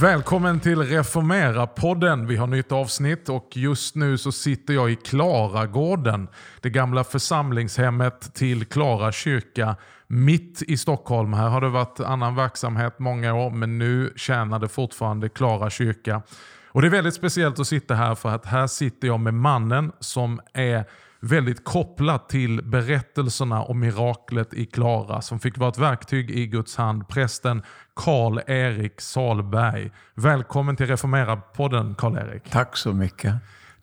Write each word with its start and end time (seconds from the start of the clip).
Välkommen 0.00 0.60
till 0.60 0.82
Reformera-podden. 0.82 2.26
Vi 2.26 2.36
har 2.36 2.46
nytt 2.46 2.72
avsnitt 2.72 3.28
och 3.28 3.48
just 3.52 3.94
nu 3.94 4.18
så 4.18 4.32
sitter 4.32 4.74
jag 4.74 4.90
i 4.90 4.96
Klaragården. 4.96 6.28
Det 6.60 6.70
gamla 6.70 7.04
församlingshemmet 7.04 8.34
till 8.34 8.66
Klara 8.66 9.12
kyrka 9.12 9.76
mitt 10.06 10.62
i 10.62 10.76
Stockholm. 10.76 11.32
Här 11.32 11.48
har 11.48 11.60
det 11.60 11.68
varit 11.68 12.00
annan 12.00 12.34
verksamhet 12.34 12.98
många 12.98 13.34
år 13.34 13.50
men 13.50 13.78
nu 13.78 14.12
tjänar 14.16 14.58
det 14.58 14.68
fortfarande 14.68 15.28
Klara 15.28 15.70
kyrka. 15.70 16.22
Och 16.68 16.82
Det 16.82 16.88
är 16.88 16.90
väldigt 16.90 17.14
speciellt 17.14 17.60
att 17.60 17.66
sitta 17.66 17.94
här 17.94 18.14
för 18.14 18.28
att 18.28 18.46
här 18.46 18.66
sitter 18.66 19.08
jag 19.08 19.20
med 19.20 19.34
mannen 19.34 19.92
som 20.00 20.40
är 20.54 20.84
väldigt 21.20 21.64
kopplat 21.64 22.28
till 22.28 22.62
berättelserna 22.64 23.62
om 23.62 23.80
miraklet 23.80 24.54
i 24.54 24.66
Klara 24.66 25.22
som 25.22 25.40
fick 25.40 25.58
vara 25.58 25.68
ett 25.68 25.78
verktyg 25.78 26.30
i 26.30 26.46
Guds 26.46 26.76
hand. 26.76 27.08
Prästen 27.08 27.62
Karl-Erik 27.94 29.00
Salberg. 29.00 29.90
Välkommen 30.14 30.76
till 30.76 30.86
Reformera-podden 30.86 31.94
Karl-Erik. 31.94 32.50
Tack 32.50 32.76
så 32.76 32.92
mycket. 32.92 33.34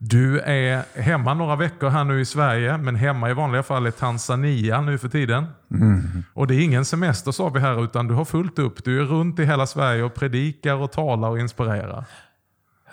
Du 0.06 0.40
är 0.40 1.02
hemma 1.02 1.34
några 1.34 1.56
veckor 1.56 1.90
här 1.90 2.04
nu 2.04 2.22
i 2.22 2.26
Sverige, 2.26 2.78
men 2.78 2.96
hemma 2.96 3.30
i 3.30 3.34
vanliga 3.34 3.64
fall 3.64 3.88
i 3.88 3.92
Tanzania 3.92 4.82
nu 4.82 4.98
för 4.98 5.10
tiden. 5.10 5.46
Mm. 5.72 6.24
Och 6.34 6.48
det 6.48 6.56
är 6.56 6.60
ingen 6.60 6.86
semester 6.86 7.32
sa 7.32 7.50
vi 7.50 7.60
här, 7.60 7.84
utan 7.84 8.08
du 8.08 8.14
har 8.14 8.26
fullt 8.26 8.60
upp. 8.60 8.84
Du 8.84 9.02
är 9.02 9.06
runt 9.06 9.40
i 9.40 9.46
hela 9.46 9.68
Sverige 9.68 10.04
och 10.04 10.14
predikar 10.14 10.76
och 10.76 10.92
talar 10.92 11.30
och 11.30 11.40
inspirerar. 11.40 12.06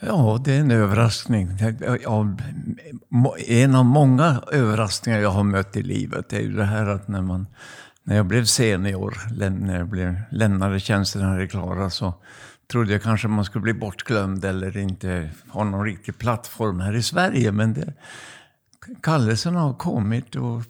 Ja, 0.01 0.41
det 0.45 0.53
är 0.53 0.61
en 0.61 0.71
överraskning. 0.71 1.59
En 3.49 3.75
av 3.75 3.85
många 3.85 4.43
överraskningar 4.53 5.19
jag 5.19 5.31
har 5.31 5.45
mött 5.45 5.77
i 5.77 5.83
livet 5.83 6.33
är 6.33 6.41
ju 6.41 6.53
det 6.53 6.65
här 6.65 6.87
att 6.87 7.09
när, 7.09 7.23
man, 7.23 7.47
när 8.05 8.17
jag 8.17 8.27
blev 8.27 8.45
senior, 8.45 9.15
när 9.51 9.79
jag 9.79 9.89
blev, 9.89 10.15
lämnade 10.31 10.81
tjänsten 10.81 11.23
här 11.23 11.41
i 11.41 11.49
Klara, 11.49 11.91
så 11.91 12.15
trodde 12.71 12.93
jag 12.93 13.03
kanske 13.03 13.29
man 13.29 13.45
skulle 13.45 13.63
bli 13.63 13.75
bortglömd 13.75 14.45
eller 14.45 14.77
inte 14.77 15.31
ha 15.49 15.65
någon 15.65 15.85
riktig 15.85 16.19
plattform 16.19 16.81
här 16.81 16.95
i 16.95 17.03
Sverige. 17.03 17.53
Men 17.53 17.75
det, 17.75 17.95
kallelsen 19.03 19.55
har 19.55 19.75
kommit 19.75 20.37
och 20.37 20.63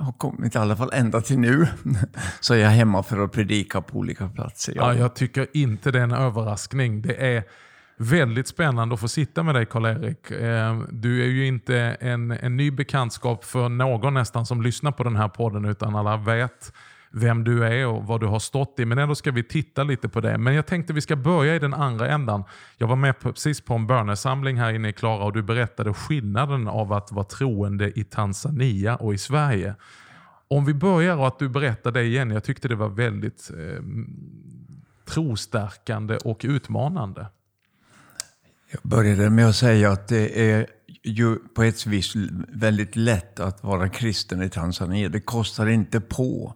har 0.00 0.12
kommit 0.18 0.54
i 0.54 0.58
alla 0.58 0.76
fall 0.76 0.90
ända 0.92 1.20
till 1.20 1.38
nu. 1.38 1.66
Så 2.40 2.54
jag 2.54 2.72
är 2.72 2.76
hemma 2.76 3.02
för 3.02 3.24
att 3.24 3.32
predika 3.32 3.80
på 3.80 3.98
olika 3.98 4.28
platser. 4.28 4.72
Ja, 4.76 4.94
jag 4.94 5.14
tycker 5.14 5.46
inte 5.52 5.90
det 5.90 5.98
är 5.98 6.02
en 6.02 6.12
överraskning. 6.12 7.02
Det 7.02 7.36
är 7.36 7.44
Väldigt 8.00 8.48
spännande 8.48 8.94
att 8.94 9.00
få 9.00 9.08
sitta 9.08 9.42
med 9.42 9.54
dig 9.54 9.66
Karl-Erik. 9.66 10.30
Eh, 10.30 10.80
du 10.90 11.22
är 11.22 11.26
ju 11.26 11.46
inte 11.46 11.76
en, 12.00 12.30
en 12.30 12.56
ny 12.56 12.70
bekantskap 12.70 13.44
för 13.44 13.68
någon 13.68 14.14
nästan 14.14 14.46
som 14.46 14.62
lyssnar 14.62 14.92
på 14.92 15.04
den 15.04 15.16
här 15.16 15.28
podden 15.28 15.64
utan 15.64 15.96
alla 15.96 16.16
vet 16.16 16.72
vem 17.10 17.44
du 17.44 17.64
är 17.64 17.86
och 17.86 18.06
vad 18.06 18.20
du 18.20 18.26
har 18.26 18.38
stått 18.38 18.78
i. 18.78 18.84
Men 18.84 18.98
ändå 18.98 19.14
ska 19.14 19.30
vi 19.30 19.42
titta 19.42 19.82
lite 19.82 20.08
på 20.08 20.20
det. 20.20 20.38
Men 20.38 20.54
jag 20.54 20.66
tänkte 20.66 20.92
vi 20.92 21.00
ska 21.00 21.16
börja 21.16 21.56
i 21.56 21.58
den 21.58 21.74
andra 21.74 22.08
ändan. 22.08 22.44
Jag 22.76 22.86
var 22.86 22.96
med 22.96 23.20
på, 23.20 23.32
precis 23.32 23.60
på 23.60 23.74
en 23.74 23.86
bönesamling 23.86 24.56
här 24.56 24.72
inne 24.72 24.88
i 24.88 24.92
Klara 24.92 25.24
och 25.24 25.32
du 25.32 25.42
berättade 25.42 25.94
skillnaden 25.94 26.68
av 26.68 26.92
att 26.92 27.12
vara 27.12 27.24
troende 27.24 27.98
i 27.98 28.04
Tanzania 28.04 28.96
och 28.96 29.14
i 29.14 29.18
Sverige. 29.18 29.74
Om 30.48 30.64
vi 30.64 30.74
börjar 30.74 31.16
och 31.16 31.26
att 31.26 31.38
du 31.38 31.48
berättar 31.48 31.92
det 31.92 32.02
igen. 32.02 32.30
Jag 32.30 32.44
tyckte 32.44 32.68
det 32.68 32.74
var 32.74 32.88
väldigt 32.88 33.50
eh, 33.50 33.82
trostärkande 35.04 36.16
och 36.16 36.40
utmanande. 36.44 37.26
Jag 38.70 38.80
började 38.82 39.30
med 39.30 39.48
att 39.48 39.56
säga 39.56 39.90
att 39.90 40.08
det 40.08 40.50
är 40.50 40.66
ju 41.02 41.36
på 41.36 41.62
ett 41.62 41.86
vis 41.86 42.12
väldigt 42.48 42.96
lätt 42.96 43.40
att 43.40 43.64
vara 43.64 43.88
kristen 43.88 44.42
i 44.42 44.50
Tanzania. 44.50 45.08
Det 45.08 45.20
kostar 45.20 45.66
inte 45.66 46.00
på. 46.00 46.54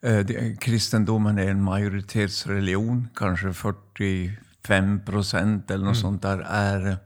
Eh, 0.00 0.26
kristendomen 0.60 1.38
är 1.38 1.48
en 1.48 1.62
majoritetsreligion, 1.62 3.08
kanske 3.14 3.52
45 3.52 5.04
procent 5.04 5.70
eller 5.70 5.84
något 5.84 5.96
mm. 5.96 6.02
sånt 6.02 6.22
där 6.22 6.38
är, 6.48 6.96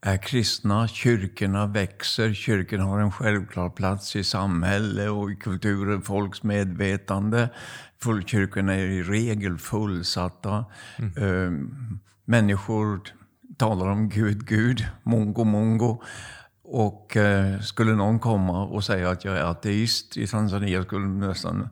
är 0.00 0.16
kristna. 0.16 0.88
Kyrkorna 0.88 1.66
växer, 1.66 2.34
kyrkorna 2.34 2.84
har 2.84 3.00
en 3.00 3.12
självklar 3.12 3.70
plats 3.70 4.16
i 4.16 4.24
samhälle 4.24 5.08
och 5.08 5.30
i 5.30 5.36
kulturen, 5.36 6.02
folks 6.02 6.42
medvetande. 6.42 7.48
Kyrkorna 8.26 8.74
är 8.74 8.86
i 8.86 9.02
regel 9.02 9.58
fullsatta. 9.58 10.64
Mm. 10.98 11.12
Eh, 11.16 11.68
människor 12.24 13.00
talar 13.56 13.88
om 13.88 14.08
Gud, 14.08 14.46
Gud, 14.46 14.86
mongo, 15.02 15.44
mongo. 15.44 16.02
Och 16.64 17.16
eh, 17.16 17.60
skulle 17.60 17.94
någon 17.94 18.18
komma 18.18 18.64
och 18.64 18.84
säga 18.84 19.10
att 19.10 19.24
jag 19.24 19.36
är 19.36 19.44
ateist 19.44 20.16
i 20.16 20.26
Tanzania 20.26 20.82
skulle 20.82 21.06
nästan 21.06 21.68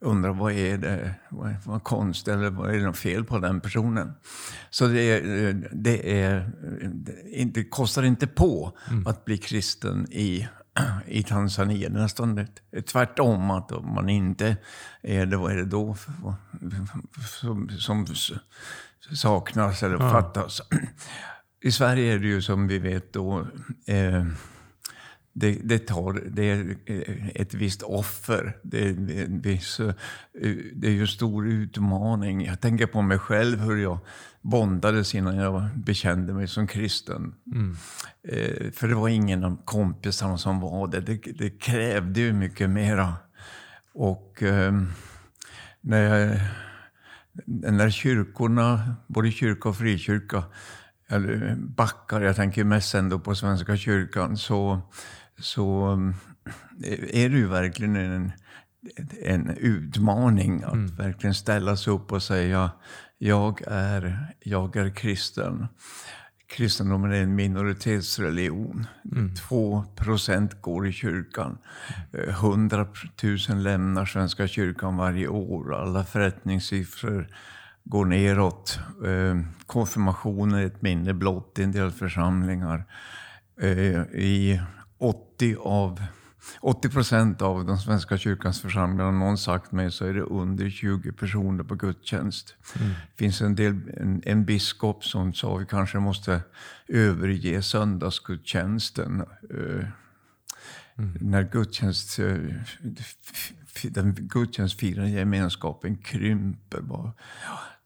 undra 0.00 0.32
vad 0.32 0.52
är 0.52 0.78
det, 0.78 1.14
vad, 1.28 1.54
vad 1.64 1.84
konst 1.84 2.28
eller 2.28 2.50
vad 2.50 2.74
är 2.74 2.86
det 2.86 2.92
fel 2.92 3.24
på 3.24 3.38
den 3.38 3.60
personen? 3.60 4.12
Så 4.70 4.86
det, 4.86 5.02
är, 5.02 5.68
det, 5.72 6.20
är, 6.22 6.50
det 7.46 7.64
kostar 7.64 8.02
inte 8.02 8.26
på 8.26 8.72
mm. 8.90 9.06
att 9.06 9.24
bli 9.24 9.38
kristen 9.38 10.06
i, 10.12 10.48
i 11.06 11.22
Tanzania. 11.22 11.88
Det 11.88 11.98
är 11.98 12.02
nästan 12.02 12.46
tvärtom, 12.92 13.50
att 13.50 13.72
om 13.72 13.94
man 13.94 14.08
inte 14.08 14.56
är 15.02 15.26
det, 15.26 15.36
vad 15.36 15.52
är 15.52 15.56
det 15.56 15.64
då 15.64 15.96
som, 17.40 17.68
som 17.68 18.06
saknas 19.14 19.82
eller 19.82 19.96
ja. 20.00 20.10
fattas. 20.10 20.62
I 21.60 21.70
Sverige 21.70 22.14
är 22.14 22.18
det 22.18 22.26
ju 22.26 22.42
som 22.42 22.68
vi 22.68 22.78
vet 22.78 23.12
då, 23.12 23.46
eh, 23.86 24.24
det, 25.32 25.58
det, 25.64 25.78
tar, 25.78 26.22
det 26.30 26.50
är 26.50 26.76
ett 27.34 27.54
visst 27.54 27.82
offer. 27.82 28.56
Det, 28.62 28.92
det, 28.92 29.26
viss, 29.28 29.80
eh, 29.80 29.94
det 30.74 30.88
är 30.88 30.92
ju 30.92 31.00
en 31.00 31.08
stor 31.08 31.48
utmaning. 31.48 32.44
Jag 32.44 32.60
tänker 32.60 32.86
på 32.86 33.02
mig 33.02 33.18
själv, 33.18 33.60
hur 33.60 33.76
jag 33.76 33.98
bondades 34.40 35.14
innan 35.14 35.36
jag 35.36 35.68
bekände 35.74 36.32
mig 36.32 36.48
som 36.48 36.66
kristen. 36.66 37.34
Mm. 37.52 37.76
Eh, 38.28 38.70
för 38.72 38.88
det 38.88 38.94
var 38.94 39.08
ingen 39.08 39.44
av 39.44 39.64
kompisarna 39.64 40.38
som 40.38 40.60
var 40.60 40.88
det. 40.88 41.00
Det, 41.00 41.16
det 41.38 41.50
krävde 41.50 42.20
ju 42.20 42.32
mycket 42.32 42.70
mera. 42.70 43.14
Och 43.94 44.42
eh, 44.42 44.72
när 45.80 46.02
jag 46.02 46.38
när 47.46 47.90
kyrkorna, 47.90 48.96
både 49.06 49.30
kyrka 49.30 49.68
och 49.68 49.76
frikyrka, 49.76 50.44
eller 51.08 51.56
backar, 51.56 52.20
jag 52.20 52.36
tänker 52.36 52.64
mest 52.64 52.94
ändå 52.94 53.18
på 53.18 53.34
Svenska 53.34 53.76
kyrkan, 53.76 54.36
så, 54.36 54.80
så 55.38 55.92
eh, 56.84 57.22
är 57.22 57.28
det 57.28 57.36
ju 57.36 57.46
verkligen 57.46 57.96
en, 57.96 58.32
en 59.22 59.50
utmaning 59.50 60.62
att 60.62 60.72
mm. 60.72 60.96
verkligen 60.96 61.34
ställa 61.34 61.76
sig 61.76 61.92
upp 61.92 62.12
och 62.12 62.22
säga 62.22 62.70
jag 63.18 63.62
är, 63.66 64.34
jag 64.40 64.76
är 64.76 64.90
kristen. 64.90 65.66
Kristendomen 66.48 67.12
är 67.12 67.22
en 67.22 67.34
minoritetsreligion. 67.34 68.86
Mm. 69.12 69.34
2 69.34 69.84
procent 69.96 70.62
går 70.62 70.88
i 70.88 70.92
kyrkan. 70.92 71.58
100 72.12 72.86
000 73.48 73.58
lämnar 73.58 74.06
Svenska 74.06 74.48
kyrkan 74.48 74.96
varje 74.96 75.28
år. 75.28 75.74
Alla 75.74 76.04
förrättningssiffror 76.04 77.28
går 77.84 78.04
neråt. 78.04 78.78
Eh, 79.06 79.40
konfirmationer 79.66 80.58
är 80.58 80.66
ett 80.66 80.82
minne 80.82 81.14
blott 81.14 81.58
i 81.58 81.62
en 81.62 81.72
del 81.72 81.90
församlingar. 81.90 82.84
Eh, 83.60 84.02
I 84.02 84.60
80 84.98 85.56
av 85.60 86.02
80 86.60 86.88
procent 86.88 87.42
av 87.42 87.64
de 87.64 87.78
Svenska 87.78 88.18
kyrkans 88.18 88.60
församlingar, 88.60 89.04
har 89.04 89.12
någon 89.12 89.38
sagt 89.38 89.72
mig, 89.72 89.90
så 89.90 90.04
är 90.04 90.14
det 90.14 90.22
under 90.22 90.70
20 90.70 91.12
personer 91.12 91.64
på 91.64 91.74
gudstjänst. 91.74 92.54
Mm. 92.80 92.88
Det 92.88 93.24
finns 93.24 93.40
en, 93.40 93.54
del, 93.54 93.74
en, 93.96 94.22
en 94.24 94.44
biskop 94.44 95.04
som 95.04 95.34
sa 95.34 95.56
att 95.56 95.62
vi 95.62 95.66
kanske 95.66 95.98
måste 95.98 96.40
överge 96.88 97.62
söndagsgudstjänsten. 97.62 99.24
Uh, 99.54 99.84
mm. 100.98 101.18
När 101.20 101.42
gudstjänst, 101.42 102.18
uh, 102.18 102.54
den 103.82 104.14
gudstjänstfirande 104.14 105.10
gemenskapen 105.10 105.96
krymper. 105.96 106.80
Bara. 106.80 107.12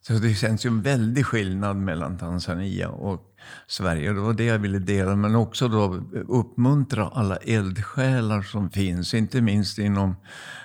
Så 0.03 0.13
det 0.13 0.35
känns 0.35 0.67
ju 0.67 0.69
en 0.69 0.83
väldig 0.83 1.27
skillnad 1.27 1.77
mellan 1.77 2.19
Tanzania 2.19 2.89
och 2.89 3.32
Sverige. 3.67 4.13
Det 4.13 4.21
var 4.21 4.33
det 4.33 4.45
jag 4.45 4.59
ville 4.59 4.79
dela, 4.79 5.17
men 5.17 5.35
också 5.35 5.69
då 5.69 6.05
uppmuntra 6.29 7.09
alla 7.09 7.37
eldsjälar 7.37 8.43
som 8.43 8.71
finns, 8.71 9.15
inte 9.15 9.41
minst 9.41 9.79
inom 9.79 10.17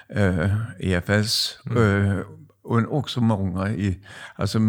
eh, 0.09 0.55
EFS. 0.79 1.59
Mm. 1.65 2.11
Eh, 2.11 2.17
och 2.67 2.97
också 2.97 3.21
många 3.21 3.69
i... 3.69 3.99
Alltså, 4.35 4.59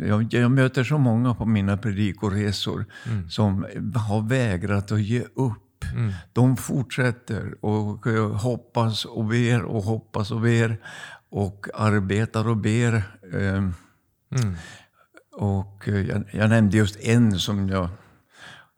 jag, 0.00 0.34
jag, 0.34 0.50
möter 0.50 0.84
så 0.84 0.98
många 0.98 1.34
på 1.34 1.46
mina 1.46 1.76
predikoresor 1.76 2.86
mm. 3.06 3.30
som 3.30 3.66
har 3.94 4.28
vägrat 4.28 4.92
att 4.92 5.02
ge 5.02 5.20
upp. 5.20 5.84
Mm. 5.94 6.12
De 6.32 6.56
fortsätter 6.56 7.64
och 7.64 8.06
uh, 8.06 8.32
hoppas 8.32 9.04
och 9.04 9.24
ber 9.24 9.62
och 9.62 9.82
hoppas 9.82 10.30
och 10.30 10.40
ber 10.40 10.78
och 11.30 11.66
arbetar 11.74 12.48
och 12.48 12.56
ber. 12.56 12.94
Uh, 13.34 13.72
mm 14.34 14.54
Och 15.38 15.88
eh, 15.88 16.08
jag, 16.08 16.24
jag 16.32 16.50
nämnde 16.50 16.76
just 16.76 16.96
en 17.00 17.38
som 17.38 17.68
jag 17.68 17.88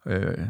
eh, 0.05 0.47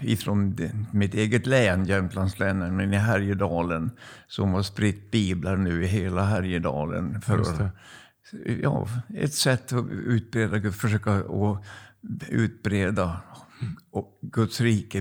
ifrån 0.00 0.56
mitt 0.92 1.14
eget 1.14 1.46
län, 1.46 1.84
Jämtlands 1.84 2.38
län, 2.38 2.76
men 2.76 2.94
i 2.94 2.96
Härjedalen, 2.96 3.90
som 4.26 4.54
har 4.54 4.62
spritt 4.62 5.10
biblar 5.10 5.56
nu 5.56 5.84
i 5.84 5.86
hela 5.86 6.24
Härjedalen. 6.24 7.20
För 7.20 7.38
det. 7.38 7.70
ja, 8.62 8.88
ett 9.14 9.34
sätt 9.34 9.72
att 9.72 9.90
utbreda, 9.90 10.72
försöka 10.72 11.12
att 11.12 11.64
utbreda 12.28 13.20
och 13.90 14.18
Guds 14.22 14.60
rike 14.60 15.00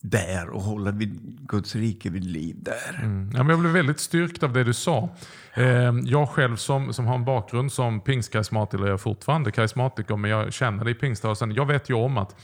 där 0.00 0.48
och 0.48 0.62
hålla 0.62 0.90
vid, 0.90 1.38
Guds 1.48 1.74
rike 1.74 2.10
vid 2.10 2.24
liv 2.24 2.56
där. 2.58 3.00
Mm. 3.02 3.30
Ja, 3.34 3.38
men 3.38 3.50
jag 3.50 3.60
blev 3.60 3.72
väldigt 3.72 4.00
styrkt 4.00 4.42
av 4.42 4.52
det 4.52 4.64
du 4.64 4.74
sa. 4.74 5.08
Eh, 5.54 5.92
jag 6.04 6.28
själv 6.28 6.56
som, 6.56 6.92
som 6.92 7.06
har 7.06 7.14
en 7.14 7.24
bakgrund 7.24 7.72
som 7.72 8.00
pingstkarismatiker, 8.00 8.84
jag 8.84 8.92
är 8.92 8.96
fortfarande 8.96 9.50
karismatiker, 9.50 10.16
men 10.16 10.30
jag 10.30 10.52
känner 10.52 10.84
det 10.84 10.90
i 10.90 10.94
pingströrelsen. 10.94 11.54
Jag 11.54 11.66
vet 11.66 11.90
ju 11.90 11.94
om 11.94 12.18
att 12.18 12.36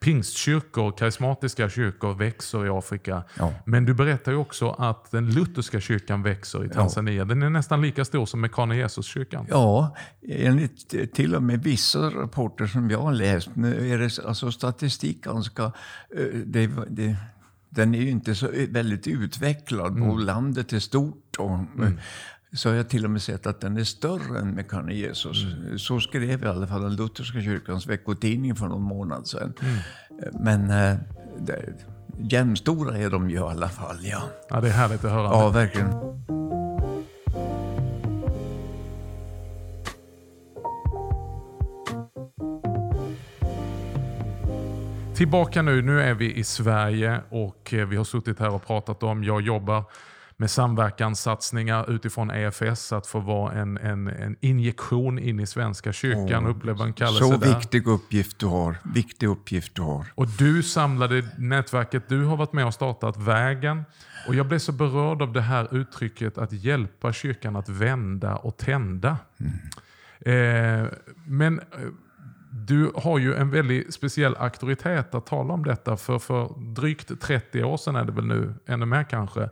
pingstkyrkor, 0.00 0.92
karismatiska 0.92 1.68
kyrkor 1.68 2.14
växer 2.14 2.66
i 2.66 2.68
Afrika. 2.68 3.22
Ja. 3.38 3.52
Men 3.64 3.84
du 3.84 3.94
berättar 3.94 4.34
också 4.34 4.70
att 4.70 5.10
den 5.10 5.30
lutherska 5.30 5.80
kyrkan 5.80 6.22
växer 6.22 6.64
i 6.64 6.68
Tanzania. 6.68 7.24
Den 7.24 7.42
är 7.42 7.50
nästan 7.50 7.82
lika 7.82 8.04
stor 8.04 8.26
som 8.26 8.40
Mekane 8.40 8.76
Jesuskyrkan. 8.76 9.46
Ja, 9.50 9.96
enligt 10.28 11.12
till 11.14 11.34
och 11.34 11.42
med 11.42 11.62
vissa 11.62 11.98
rapporter 11.98 12.66
som 12.66 12.90
jag 12.90 13.00
har 13.02 13.12
läst, 13.12 13.48
nu 13.54 13.92
är 13.92 13.98
det 13.98 14.18
alltså 14.26 14.52
statistik 14.52 15.24
ganska... 15.24 15.64
eh, 16.16 16.24
Det, 16.44 16.70
det, 16.88 17.16
den 17.68 17.94
är 17.94 18.00
ju 18.00 18.10
inte 18.10 18.34
så 18.34 18.48
väldigt 18.68 19.06
utvecklad 19.06 20.02
och 20.02 20.18
landet 20.18 20.72
är 20.72 20.78
stort. 20.78 21.36
Och, 21.38 21.58
Så 22.52 22.68
har 22.68 22.76
jag 22.76 22.88
till 22.88 23.04
och 23.04 23.10
med 23.10 23.22
sett 23.22 23.46
att 23.46 23.60
den 23.60 23.76
är 23.76 23.84
större 23.84 24.38
än 24.38 24.50
Mekane 24.50 24.94
Jesus. 24.94 25.44
Så 25.76 26.00
skrev 26.00 26.44
i 26.44 26.46
alla 26.46 26.66
fall 26.66 26.82
den 26.82 26.96
lutherska 26.96 27.40
kyrkans 27.40 27.86
veckotidning 27.86 28.56
för 28.56 28.66
någon 28.66 28.82
månad 28.82 29.26
sedan. 29.26 29.52
Men 30.32 30.70
eh, 30.70 30.96
det, 31.38 31.74
jämnstora 32.18 32.98
är 32.98 33.10
de 33.10 33.30
ju 33.30 33.36
i 33.36 33.38
alla 33.38 33.68
fall, 33.68 33.96
ja. 34.02 34.22
Ja, 34.48 34.60
det 34.60 34.68
är 34.68 34.72
härligt 34.72 35.04
att 35.04 35.10
höra. 35.10 35.24
Ja, 35.24 35.48
verkligen. 35.48 35.90
Tillbaka 45.14 45.62
nu, 45.62 45.82
nu 45.82 46.02
är 46.02 46.14
vi 46.14 46.34
i 46.34 46.44
Sverige 46.44 47.20
och 47.28 47.74
eh, 47.74 47.86
vi 47.86 47.96
har 47.96 48.04
suttit 48.04 48.38
här 48.38 48.54
och 48.54 48.66
pratat 48.66 49.02
om, 49.02 49.24
jag 49.24 49.40
jobbar 49.40 49.84
med 50.40 50.50
samverkanssatsningar 50.50 51.90
utifrån 51.90 52.30
EFS, 52.30 52.92
att 52.92 53.06
få 53.06 53.20
vara 53.20 53.52
en, 53.52 53.78
en, 53.78 54.08
en 54.08 54.36
injektion 54.40 55.18
in 55.18 55.40
i 55.40 55.46
Svenska 55.46 55.92
kyrkan, 55.92 56.46
uppleva 56.46 56.84
en 56.84 56.92
kallelse 56.92 57.24
Så 57.24 57.36
där. 57.36 57.54
viktig 57.54 57.86
uppgift 57.86 58.38
du 58.38 58.46
har. 58.46 58.76
Viktig 58.94 59.26
uppgift 59.26 59.74
du 59.74 59.82
har. 59.82 60.06
Och 60.14 60.28
du 60.28 60.62
samlade 60.62 61.28
nätverket, 61.38 62.08
du 62.08 62.24
har 62.24 62.36
varit 62.36 62.52
med 62.52 62.66
och 62.66 62.74
startat 62.74 63.16
Vägen. 63.16 63.84
Och 64.28 64.34
jag 64.34 64.46
blev 64.46 64.58
så 64.58 64.72
berörd 64.72 65.22
av 65.22 65.32
det 65.32 65.40
här 65.40 65.74
uttrycket 65.74 66.38
att 66.38 66.52
hjälpa 66.52 67.12
kyrkan 67.12 67.56
att 67.56 67.68
vända 67.68 68.36
och 68.36 68.56
tända. 68.56 69.16
Eh, 70.20 70.84
men 71.26 71.58
eh, 71.58 71.64
du 72.50 72.92
har 72.94 73.18
ju 73.18 73.34
en 73.34 73.50
väldigt 73.50 73.94
speciell 73.94 74.36
auktoritet 74.36 75.14
att 75.14 75.26
tala 75.26 75.54
om 75.54 75.64
detta. 75.64 75.96
För 75.96 76.18
för 76.18 76.54
drygt 76.74 77.20
30 77.20 77.64
år 77.64 77.76
sedan 77.76 77.96
är 77.96 78.04
det 78.04 78.12
väl 78.12 78.26
nu, 78.26 78.54
ännu 78.66 78.86
mer 78.86 79.04
kanske, 79.04 79.48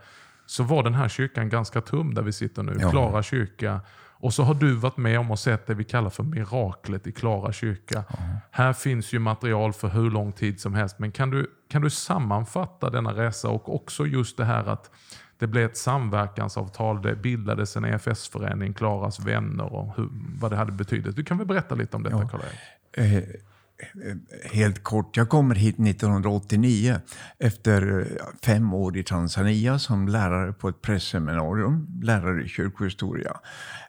så 0.51 0.63
var 0.63 0.83
den 0.83 0.95
här 0.95 1.09
kyrkan 1.09 1.49
ganska 1.49 1.81
tum 1.81 2.15
där 2.15 2.23
vi 2.23 2.33
sitter 2.33 2.63
nu. 2.63 2.77
Ja. 2.81 2.91
Klara 2.91 3.23
kyrka. 3.23 3.81
Och 4.21 4.35
så 4.35 4.43
har 4.43 4.55
du 4.55 4.73
varit 4.73 4.97
med 4.97 5.21
om 5.21 5.31
och 5.31 5.39
sett 5.39 5.67
det 5.67 5.75
vi 5.75 5.85
kallar 5.85 6.11
för 6.11 6.23
miraklet 6.23 7.07
i 7.07 7.13
Klara 7.13 7.53
kyrka. 7.53 8.05
Här 8.51 8.73
finns 8.73 9.13
ju 9.13 9.19
material 9.19 9.73
för 9.73 9.89
hur 9.89 10.11
lång 10.11 10.33
tid 10.33 10.61
som 10.61 10.75
helst. 10.75 10.99
Men 10.99 11.13
kan 11.13 11.31
du, 11.31 11.51
kan 11.71 11.83
du 11.83 11.91
sammanfatta 11.91 12.91
denna 12.91 13.13
resa 13.13 13.49
och 13.49 13.75
också 13.75 14.07
just 14.07 14.37
det 14.37 14.45
här 14.45 14.65
att 14.65 14.91
det 15.39 15.47
blev 15.47 15.65
ett 15.65 15.77
samverkansavtal, 15.77 17.03
det 17.03 17.17
bildades 17.17 17.77
en 17.77 17.85
EFS-förening, 17.85 18.75
Klaras 18.75 19.21
vänner 19.21 19.73
och 19.73 19.97
hur, 19.97 20.09
vad 20.41 20.53
det 20.53 20.57
hade 20.57 20.73
betydit. 20.73 21.17
Du 21.17 21.25
kan 21.25 21.39
väl 21.39 21.47
berätta 21.47 21.75
lite 21.75 21.97
om 21.97 22.03
detta 22.03 22.29
Karl-Erik? 22.29 23.43
Eh, 23.79 24.17
helt 24.53 24.83
kort, 24.83 25.17
jag 25.17 25.29
kommer 25.29 25.55
hit 25.55 25.79
1989 25.79 27.01
efter 27.39 28.07
fem 28.43 28.75
år 28.75 28.97
i 28.97 29.03
Tanzania 29.03 29.79
som 29.79 30.09
lärare 30.09 30.53
på 30.53 30.69
ett 30.69 30.83
pressseminarium, 30.83 31.87
lärare 32.03 32.45
i 32.45 32.49
kyrkohistoria. 32.49 33.37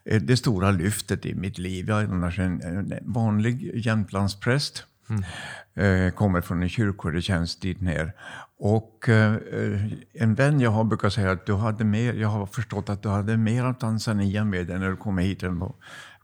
Eh, 0.05 0.21
Det 0.21 0.37
stora 0.37 0.71
lyftet 0.71 1.25
i 1.25 1.35
mitt 1.35 1.57
liv. 1.57 1.89
Jag 1.89 2.01
är 2.01 2.05
annars 2.05 2.39
en, 2.39 2.61
en 2.61 2.93
vanlig 3.01 3.71
Jämtlandspräst. 3.85 4.83
Eh, 5.75 6.13
kommer 6.13 6.41
från 6.41 6.63
en 6.63 6.69
kyrkoherdetjänst 6.69 7.61
dit 7.61 7.81
ner. 7.81 8.13
Och 8.59 9.09
en 10.13 10.35
vän 10.35 10.59
jag 10.59 10.71
har 10.71 10.83
brukar 10.83 11.09
säga 11.09 11.31
att 11.31 11.45
du 11.45 11.55
hade 11.55 11.83
mer, 11.83 12.13
jag 12.13 12.27
har 12.27 12.45
förstått 12.45 12.89
att 12.89 13.03
du 13.03 13.09
hade 13.09 13.37
mer 13.37 13.63
av 13.63 13.73
Tanzania 13.73 14.45
med 14.45 14.67
dig 14.67 14.79
när 14.79 14.89
du 14.89 14.95
kom 14.95 15.17
hit 15.17 15.43
än 15.43 15.59
vad 15.59 15.73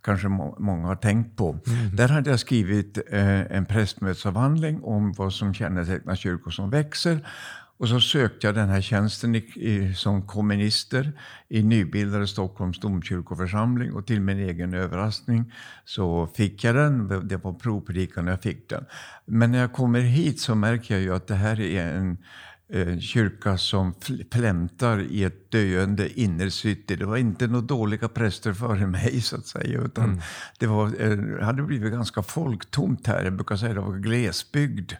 kanske 0.05 0.27
må- 0.27 0.55
många 0.59 0.87
har 0.87 0.95
tänkt 0.95 1.37
på. 1.37 1.59
Där 1.93 2.07
hade 2.07 2.29
jag 2.29 2.39
skrivit 2.39 2.97
eh, 3.11 3.57
en 3.57 3.65
prästmötesavhandling 3.65 4.83
om 4.83 5.13
vad 5.13 5.33
som 5.33 5.53
kännetecknar 5.53 6.15
kyrkor 6.15 6.51
som 6.51 6.69
växer. 6.69 7.27
Och 7.77 7.89
så 7.89 7.99
sökte 7.99 8.47
jag 8.47 8.55
den 8.55 8.69
här 8.69 8.81
tjänsten 8.81 9.35
i, 9.35 9.37
i, 9.55 9.93
som 9.93 10.27
komminister 10.27 11.11
i 11.49 11.63
nybildade 11.63 12.27
Stockholms 12.27 12.79
domkyrkoförsamling 12.79 13.93
och 13.93 14.05
till 14.05 14.21
min 14.21 14.39
egen 14.39 14.73
överraskning 14.73 15.51
så 15.85 16.27
fick 16.27 16.63
jag 16.63 16.75
den. 16.75 17.27
Det 17.27 17.37
var 17.37 17.53
provpredikan 17.53 18.27
jag 18.27 18.41
fick 18.41 18.69
den. 18.69 18.85
Men 19.25 19.51
när 19.51 19.59
jag 19.59 19.73
kommer 19.73 19.99
hit 19.99 20.39
så 20.39 20.55
märker 20.55 20.93
jag 20.93 21.03
ju 21.03 21.15
att 21.15 21.27
det 21.27 21.35
här 21.35 21.59
är 21.59 21.93
en 21.93 22.17
eh, 22.69 22.99
kyrka 22.99 23.57
som 23.57 23.93
flämtar 24.31 24.99
i 24.99 25.23
ett 25.23 25.51
döende 25.51 26.19
innercity. 26.19 26.95
Det 26.95 27.05
var 27.05 27.17
inte 27.17 27.47
några 27.47 27.65
dåliga 27.65 28.07
präster 28.07 28.53
före 28.53 28.87
mig 28.87 29.21
så 29.21 29.35
att 29.35 29.45
säga. 29.45 29.81
Utan 29.81 30.21
det 30.59 30.67
var, 30.67 30.85
eh, 30.99 31.45
hade 31.45 31.61
blivit 31.61 31.91
ganska 31.91 32.23
folktomt 32.23 33.07
här. 33.07 33.23
Jag 33.23 33.33
brukar 33.33 33.55
säga 33.55 33.69
att 33.69 33.75
det 33.75 33.81
var 33.81 33.97
glesbygd 33.97 34.91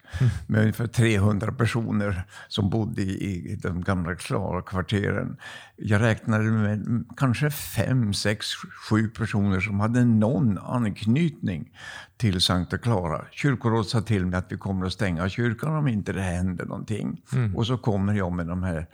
med 0.48 0.62
ungefär 0.62 0.88
300 0.88 1.52
personer 1.52 2.24
som 2.48 2.70
bodde 2.70 3.02
i, 3.02 3.52
i 3.52 3.56
de 3.56 3.84
gamla 3.84 4.16
Klara-kvarteren. 4.16 5.38
Jag 5.78 6.02
räknade 6.02 6.44
med 6.44 7.06
kanske 7.18 7.52
fem, 7.52 8.14
sex, 8.14 8.48
sju 8.90 9.08
personer 9.08 9.60
som 9.60 9.80
hade 9.80 10.06
någon 10.06 10.58
anknytning 10.58 11.70
till 12.18 12.42
Sankta 12.42 12.78
Clara. 12.78 13.26
Kyrkorådet 13.32 13.88
sa 13.88 14.02
till 14.02 14.26
mig 14.26 14.40
att 14.40 14.52
vi 14.52 14.58
kommer 14.58 14.86
att 14.86 14.94
stänga 14.94 15.30
kyrkan 15.30 15.76
om 15.76 15.88
inte 15.88 16.14
det 16.14 16.22
händer 16.22 16.66
någonting. 16.66 17.22
Och 17.56 17.68
så 17.68 17.78
kommer 17.78 18.14
jag 18.14 18.32
med 18.32 18.48
de 18.48 18.64
här 18.64 18.88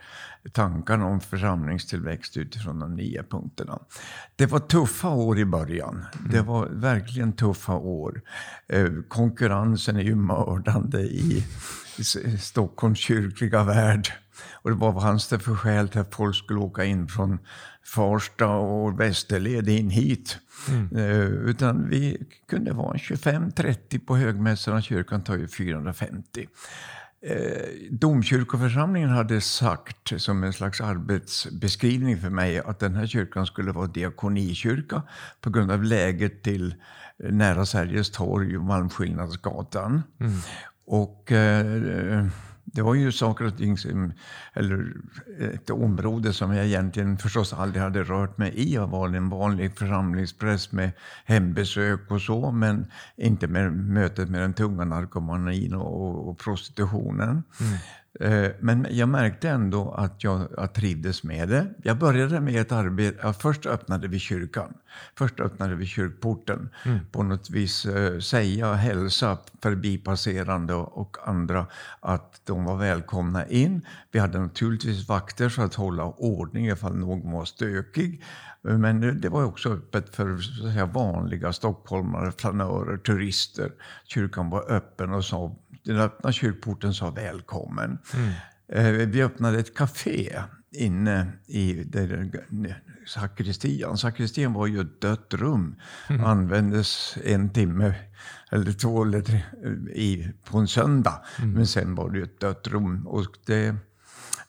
tankarna 0.52 1.06
om 1.06 1.20
församlingstillväxt 1.20 2.36
utifrån 2.36 2.78
de 2.78 2.94
nio 2.94 3.22
punkterna. 3.22 3.78
Det 4.36 4.46
var 4.46 4.58
tuffa 4.58 5.08
år 5.08 5.38
i 5.38 5.44
början. 5.44 6.04
Det 6.30 6.40
var 6.40 6.66
verkligen 6.66 7.32
tuffa 7.32 7.74
år. 7.74 8.20
Eh, 8.68 8.88
konkurrensen 9.08 9.96
är 9.96 10.02
ju 10.02 10.14
mördande 10.14 11.00
i, 11.00 11.44
i 12.16 12.38
Stockholms 12.38 12.98
kyrkliga 12.98 13.64
värld. 13.64 14.08
Och 14.52 14.70
det 14.70 14.76
var, 14.76 14.92
vad 14.92 15.02
fanns 15.02 15.28
det 15.28 15.38
för 15.38 15.54
skäl 15.54 15.88
till 15.88 16.00
att 16.00 16.14
folk 16.14 16.36
skulle 16.36 16.60
åka 16.60 16.84
in 16.84 17.08
från 17.08 17.38
Farsta 17.84 18.46
och 18.48 19.00
Västerled 19.00 19.68
in 19.68 19.90
hit? 19.90 20.38
Eh, 20.96 21.20
utan 21.20 21.88
vi 21.88 22.26
kunde 22.48 22.72
vara 22.72 22.96
25-30 22.96 24.06
på 24.06 24.16
högmässorna. 24.16 24.82
Kyrkan 24.82 25.24
tar 25.24 25.36
ju 25.36 25.48
450. 25.48 26.48
Eh, 27.26 27.36
Domkyrkoförsamlingen 27.90 29.10
hade 29.10 29.40
sagt 29.40 30.20
som 30.20 30.44
en 30.44 30.52
slags 30.52 30.80
arbetsbeskrivning 30.80 32.20
för 32.20 32.30
mig 32.30 32.58
att 32.58 32.78
den 32.78 32.94
här 32.94 33.06
kyrkan 33.06 33.46
skulle 33.46 33.72
vara 33.72 33.86
diakonikyrka 33.86 35.02
på 35.40 35.50
grund 35.50 35.70
av 35.70 35.84
läget 35.84 36.42
till 36.42 36.74
eh, 37.24 37.32
nära 37.32 37.66
Sergels 37.66 38.10
torg 38.10 38.56
och 38.56 38.64
Malmskillnadsgatan. 38.64 40.02
Och 40.92 41.32
eh, 41.32 42.26
det 42.64 42.82
var 42.82 42.94
ju 42.94 43.12
saker 43.12 43.44
och 43.44 43.56
ting 43.56 43.78
som, 43.78 44.12
eller 44.52 44.92
ett 45.54 45.70
område 45.70 46.32
som 46.32 46.54
jag 46.54 46.66
egentligen 46.66 47.18
förstås 47.18 47.52
aldrig 47.52 47.82
hade 47.82 48.02
rört 48.02 48.38
mig 48.38 48.52
i. 48.54 48.74
Jag 48.74 48.86
var 48.86 49.08
en 49.08 49.28
vanlig 49.28 49.78
församlingspräst 49.78 50.72
med 50.72 50.90
hembesök 51.24 52.10
och 52.10 52.20
så, 52.20 52.50
men 52.50 52.86
inte 53.16 53.46
med 53.46 53.72
mötet 53.72 54.30
med 54.30 54.40
den 54.40 54.54
tunga 54.54 54.84
narkomanin 54.84 55.74
och, 55.74 56.28
och 56.28 56.38
prostitutionen. 56.38 57.30
Mm. 57.30 57.78
Men 58.58 58.86
jag 58.90 59.08
märkte 59.08 59.48
ändå 59.48 59.90
att 59.92 60.24
jag, 60.24 60.74
trivdes 60.74 61.24
med 61.24 61.48
det. 61.48 61.66
Jag 61.82 61.98
började 61.98 62.40
med 62.40 62.60
ett 62.60 62.72
arbete. 62.72 63.18
Ja, 63.22 63.32
först 63.32 63.66
öppnade 63.66 64.08
vi 64.08 64.18
kyrkan. 64.18 64.74
Först 65.18 65.40
öppnade 65.40 65.74
vi 65.74 65.86
kyrkporten. 65.86 66.68
På 67.12 67.22
något 67.22 67.50
vis 67.50 67.86
eh, 67.86 68.18
säga, 68.18 68.74
hälsa 68.74 69.38
förbipasserande 69.62 70.74
och, 70.74 70.98
och 70.98 71.16
andra 71.28 71.66
att 72.00 72.40
de 72.44 72.64
var 72.64 72.76
välkomna 72.76 73.46
in. 73.46 73.86
Vi 74.10 74.18
hade 74.18 74.38
naturligtvis 74.38 75.08
vakter 75.08 75.48
för 75.48 75.64
att 75.64 75.74
hålla 75.74 76.04
ordning 76.04 76.66
ifall 76.68 76.96
någon 76.96 77.32
var 77.32 77.44
stökig. 77.44 78.22
Men 78.62 79.00
det, 79.00 79.12
det 79.12 79.28
var 79.28 79.44
också 79.44 79.72
öppet 79.72 80.16
för 80.16 80.38
säga, 80.38 80.86
vanliga 80.86 81.52
stockholmare, 81.52 82.32
flanörer, 82.32 82.96
turister. 82.96 83.72
Kyrkan 84.04 84.50
var 84.50 84.72
öppen 84.72 85.12
och 85.12 85.24
sa, 85.24 85.56
den 85.84 85.96
öppna 86.00 86.32
kyrkporten 86.32 86.94
sa 86.94 87.10
välkommen. 87.10 87.98
Eh, 88.72 88.86
Vi 88.90 89.22
öppnade 89.22 89.58
ett 89.58 89.74
café 89.76 90.42
inne 90.74 91.26
i 91.46 91.72
där, 91.84 92.30
sakristian. 93.06 93.98
Sakristian 93.98 94.52
var 94.52 94.66
ju 94.66 94.80
ett 94.80 95.00
dött 95.00 95.34
rum. 95.34 95.76
Användes 96.24 97.16
en 97.24 97.50
timme 97.52 97.94
eller 98.50 98.72
två 98.72 99.02
eller 99.04 99.20
tre 99.20 99.42
i, 99.94 100.28
på 100.44 100.58
en 100.58 100.68
söndag. 100.68 101.22
Men 101.42 101.66
sen 101.66 101.94
var 101.94 102.10
det 102.10 102.18
ju 102.18 102.24
ett 102.24 102.40
dött 102.40 102.66
rum. 102.68 103.06
Och 103.06 103.26
det, 103.46 103.74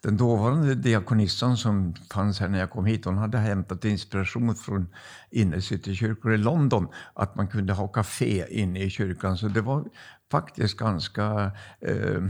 den 0.03 0.17
dåvarande 0.17 0.75
diakonissan 0.75 1.57
som 1.57 1.95
fanns 2.11 2.39
här 2.39 2.47
när 2.47 2.59
jag 2.59 2.69
kom 2.69 2.85
hit, 2.85 3.05
hon 3.05 3.17
hade 3.17 3.37
hämtat 3.37 3.85
inspiration 3.85 4.55
från 4.55 4.87
innercitykyrkor 5.31 6.33
i 6.33 6.37
London, 6.37 6.87
att 7.13 7.35
man 7.35 7.47
kunde 7.47 7.73
ha 7.73 7.87
café 7.87 8.45
inne 8.49 8.83
i 8.83 8.89
kyrkan. 8.89 9.37
Så 9.37 9.47
det 9.47 9.61
var 9.61 9.85
faktiskt 10.31 10.77
ganska 10.77 11.51
eh, 11.81 12.23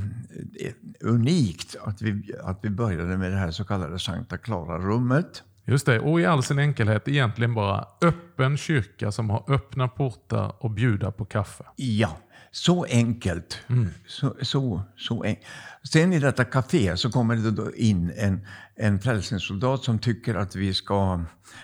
unikt 1.02 1.76
att 1.82 2.02
vi, 2.02 2.36
att 2.44 2.60
vi 2.62 2.70
började 2.70 3.18
med 3.18 3.32
det 3.32 3.38
här 3.38 3.52
så 3.52 3.64
kallade 3.64 4.00
Sankta 4.00 4.38
Clara-rummet. 4.38 5.44
Just 5.66 5.86
det, 5.86 6.00
och 6.00 6.22
i 6.22 6.26
all 6.26 6.44
sin 6.44 6.60
enkelhet 6.60 7.08
egentligen 7.08 7.54
bara 7.54 7.88
öppen 8.02 8.58
kyrka 8.58 9.12
som 9.12 9.30
har 9.30 9.54
öppna 9.54 9.88
portar 9.88 10.56
och 10.60 10.72
bjuda 10.72 11.12
på 11.12 11.26
kaffe. 11.26 11.64
Ja, 11.76 12.18
så 12.56 12.86
enkelt. 12.86 13.58
Så, 14.08 14.36
så, 14.42 14.82
så 14.96 15.24
en... 15.24 15.36
Sen 15.92 16.14
i 16.14 16.20
detta 16.20 16.44
café 16.46 16.98
så 16.98 17.12
kommer 17.12 17.36
det 17.36 17.52
då 17.52 17.76
in 17.76 18.12
en, 18.18 18.48
en 18.76 19.00
frälsningssoldat 19.00 19.84
som 19.84 20.00
tycker 20.00 20.36
att 20.36 20.56
vi 20.56 20.74
ska 20.74 21.24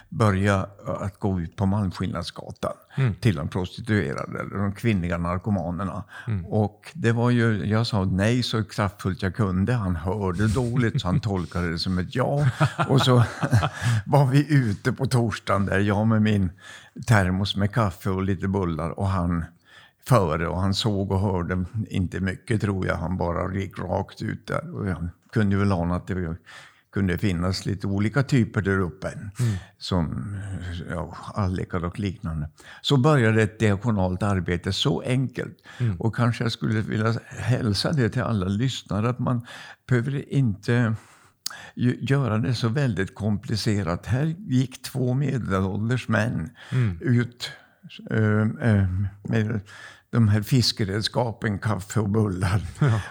börja 0.10 0.68
att 0.86 1.20
gå 1.20 1.40
ut 1.40 1.56
på 1.56 1.66
Malmskillnadsgatan 1.66 2.74
till 3.20 3.36
de 3.36 3.48
prostituerade, 3.48 4.40
eller 4.40 4.58
de 4.58 4.74
kvinnliga 4.74 5.18
narkomanerna. 5.18 6.04
Och 6.46 6.92
det 6.94 7.12
var 7.12 7.30
ju, 7.30 7.66
jag 7.66 7.88
sa 7.88 8.06
nej 8.06 8.44
så 8.44 8.64
kraftfullt 8.64 9.22
jag 9.22 9.36
kunde. 9.36 9.74
Han 9.74 9.96
hörde 9.96 10.48
dåligt 10.48 11.02
så 11.02 11.08
han 11.08 11.20
tolkade 11.30 11.72
det 11.72 11.80
som 11.80 11.98
ett 11.98 12.16
ja. 12.16 12.50
Och 12.88 13.02
så 13.02 13.24
var 14.06 14.26
vi 14.26 14.54
ute 14.54 14.94
på 14.94 15.06
torsdagen 15.06 15.66
där, 15.66 15.80
jag 15.80 16.08
med 16.08 16.22
min 16.22 16.52
termos 17.08 17.56
med 17.56 17.72
kaffe 17.72 18.10
och 18.10 18.24
lite 18.24 18.48
bullar 18.48 19.00
och 19.00 19.08
han 19.08 19.46
före 20.10 20.48
och 20.48 20.62
han 20.62 20.74
såg 20.74 21.12
och 21.12 21.20
hörde 21.20 21.66
inte 21.90 22.20
mycket 22.20 22.62
tror 22.62 22.88
jag. 22.88 22.96
Han 22.96 23.18
bara 23.18 23.56
gick 23.56 23.80
rakt 23.80 24.22
ut 24.22 24.48
där. 24.48 24.76
Och 24.76 24.88
jag 24.88 25.10
kunde 25.34 25.58
väl 25.58 25.72
ana 25.72 25.96
att 25.96 26.08
det 26.08 26.38
kunde 26.94 27.18
finnas 27.18 27.66
lite 27.66 27.88
olika 27.88 28.24
typer 28.24 28.62
där 28.62 28.80
uppe. 28.80 29.12
Som 29.78 30.36
ja, 30.90 31.18
allikar 31.34 31.86
och 31.86 32.00
liknande. 32.00 32.50
Så 32.82 32.98
började 32.98 33.42
ett 33.42 33.60
diakonalt 33.60 34.24
arbete, 34.24 34.74
så 34.74 35.02
enkelt. 35.02 35.58
Och 36.00 36.16
kanske 36.16 36.44
jag 36.44 36.52
skulle 36.52 36.82
vilja 36.82 37.14
hälsa 37.28 37.92
det 37.92 38.10
till 38.10 38.22
alla 38.22 38.46
lyssnare 38.46 39.10
att 39.10 39.20
man 39.20 39.46
behöver 39.88 40.34
inte 40.34 40.96
göra 42.00 42.38
det 42.38 42.56
så 42.56 42.70
väldigt 42.70 43.16
komplicerat. 43.16 44.06
Här 44.06 44.36
gick 44.38 44.82
två 44.82 45.14
medelålders 45.14 46.08
män 46.08 46.50
ut 47.02 47.52
eh, 48.12 48.42
eh, 48.42 48.88
med 49.24 49.62
de 50.12 50.28
här 50.28 50.42
fiskeredskapen, 50.42 51.60
kaffe 51.60 52.00
och 52.00 52.10
bullar. 52.10 52.62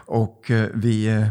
Och 0.07 0.51
eh, 0.51 0.69
vi 0.75 1.07
eh, 1.07 1.29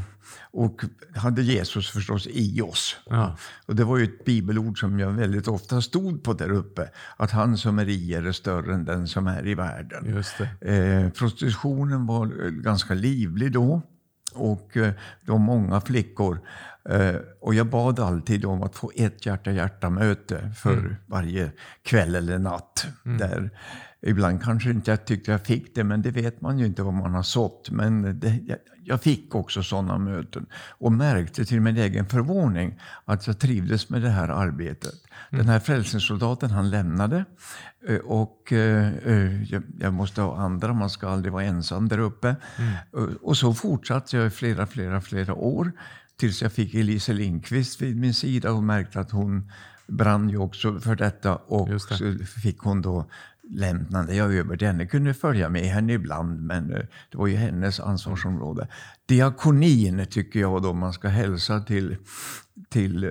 och 0.52 0.82
hade 1.16 1.42
Jesus 1.42 1.92
förstås 1.92 2.28
i 2.28 2.62
oss. 2.62 2.98
Ja. 3.06 3.38
Och 3.66 3.76
det 3.76 3.84
var 3.84 3.98
ju 3.98 4.04
ett 4.04 4.26
bibelord 4.26 4.80
som 4.80 5.00
jag 5.00 5.12
väldigt 5.12 5.48
ofta 5.48 5.82
stod 5.82 6.24
på 6.24 6.34
där 6.34 6.52
uppe. 6.52 6.90
Att 7.18 7.32
han 7.32 7.58
som 7.58 7.80
är 7.80 7.90
i 7.90 8.12
er 8.12 8.26
är 8.26 8.32
större 8.32 8.74
än 8.74 8.86
den 8.86 9.08
som 9.08 9.28
är 9.28 9.48
i 9.48 9.56
världen. 9.56 10.24
Eh, 10.62 11.10
prostitutionen 11.10 12.06
var 12.06 12.46
eh, 12.46 12.50
ganska 12.50 12.94
livlig 12.94 13.52
då. 13.52 13.82
Och 14.34 14.78
eh, 14.78 14.94
det 15.26 15.32
var 15.32 15.40
många 15.40 15.82
flickor. 15.82 16.40
Eh, 16.90 17.16
och 17.42 17.56
jag 17.56 17.68
bad 17.70 18.00
alltid 18.00 18.46
om 18.46 18.64
att 18.64 18.76
få 18.76 18.92
ett 18.96 19.26
hjärta-hjärta-möte 19.26 20.52
för 20.58 20.98
varje 21.06 21.52
kväll 21.84 22.16
eller 22.16 22.40
natt. 22.40 22.88
Där 23.04 23.52
ibland 24.08 24.44
kanske 24.44 24.70
inte 24.70 24.92
jag 24.92 25.06
tyckte 25.06 25.32
jag 25.32 25.46
fick 25.46 25.76
det, 25.76 25.84
men 25.84 26.02
det 26.02 26.12
vet 26.12 26.42
man 26.42 26.60
ju 26.60 26.66
inte 26.66 26.84
vad 26.84 26.94
man 26.94 27.14
har 27.14 27.24
sått. 27.24 27.70
Men 27.72 28.20
det, 28.20 28.40
jag, 28.46 28.58
jag 28.84 29.02
fick 29.02 29.36
också 29.36 29.64
sådana 29.64 29.98
möten 29.98 30.46
och 30.70 30.92
märkte 30.92 31.46
till 31.46 31.62
min 31.62 31.78
egen 31.78 32.06
förvåning 32.06 32.80
att 33.06 33.28
jag 33.28 33.40
trivdes 33.40 33.90
med 33.90 34.02
det 34.02 34.10
här 34.10 34.30
arbetet. 34.30 34.94
Den 35.32 35.46
här 35.46 35.60
frälsningssoldaten 35.60 36.52
han 36.52 36.70
lämnade 36.70 37.26
eh, 37.88 37.98
och 37.98 38.54
eh, 38.54 38.94
eh, 38.98 39.44
jag, 39.44 39.64
jag 39.80 39.94
måste 39.94 40.22
ha 40.22 40.38
andra, 40.38 40.74
man 40.74 40.90
ska 40.90 41.10
aldrig 41.10 41.34
vara 41.34 41.44
ensam 41.44 41.88
där 41.88 42.00
uppe. 42.00 42.36
Eh, 42.98 43.04
Och 43.22 43.38
så 43.38 43.54
fortsatte 43.54 44.18
jag 44.18 44.28
i 44.28 44.30
flera, 44.30 44.68
flera, 44.68 45.02
flera 45.02 45.34
år 45.34 45.72
tills 46.20 46.42
jag 46.42 46.52
fick 46.52 46.74
Elise 46.74 47.14
Lindqvist 47.14 47.82
vid 47.82 47.98
min 47.98 48.14
sida 48.14 48.52
och 48.52 48.64
märkte 48.64 49.00
att 49.00 49.12
hon 49.12 49.52
brann 49.88 50.30
ju 50.30 50.38
också 50.38 50.80
för 50.80 50.96
detta 50.96 51.36
och 51.36 51.70
det. 51.70 51.80
så 51.80 52.26
fick 52.44 52.60
hon 52.60 52.82
då 52.82 53.06
lämnade 53.50 54.16
jag 54.16 54.34
över 54.34 54.58
till 54.58 54.68
henne. 54.68 54.86
kunde 54.86 55.13
följa 55.13 55.50
med 55.50 55.63
henne 55.63 55.94
ibland, 55.94 56.42
men 56.42 56.74
eh, 56.74 56.82
det 57.12 57.18
var 57.18 57.27
ju 57.27 57.36
hennes 57.36 57.80
ansvarsområde. 57.80 58.68
Diakonin 59.06 60.06
tycker 60.10 60.39
jag 60.39 60.62
då 60.63 60.74
man 60.74 60.94
ska 60.94 61.08
hälsa 61.08 61.60
till, 61.60 61.98
till 62.70 63.04
eh, 63.04 63.10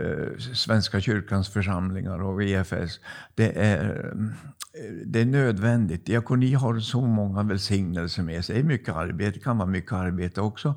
Svenska 0.55 1.01
kyrkans 1.01 1.49
församlingar 1.49 2.23
och 2.23 2.43
EFS. 2.43 3.01
Det 3.35 3.59
är, 3.59 4.15
eh, 4.15 4.93
det 5.07 5.21
är 5.21 5.27
nödvändigt. 5.27 6.07
Diakoni 6.07 6.55
har 6.55 6.81
så 6.81 7.01
många 7.01 7.43
välsignelser 7.43 8.23
med 8.23 8.45
sig. 8.45 8.55
Det 8.55 8.61
är 8.61 8.65
mycket 8.65 8.95
arbete, 8.95 9.31
det 9.31 9.45
kan 9.45 9.59
vara 9.59 9.69
mycket 9.69 9.93
arbete 9.93 10.41
också. 10.41 10.75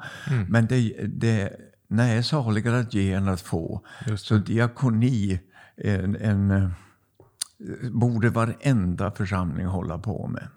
Men 0.47 0.65
det, 0.65 0.93
det 1.07 1.53
nej, 1.87 2.23
saligare 2.23 2.79
att 2.79 2.93
ge 2.93 3.13
än 3.13 3.27
att 3.27 3.41
få. 3.41 3.81
Så 4.17 4.37
diakoni 4.37 5.39
är 5.77 6.03
en, 6.03 6.15
en 6.15 6.71
borde 7.91 8.29
varenda 8.29 9.11
församling 9.11 9.65
hålla 9.65 9.97
på 9.97 10.27
med. 10.27 10.47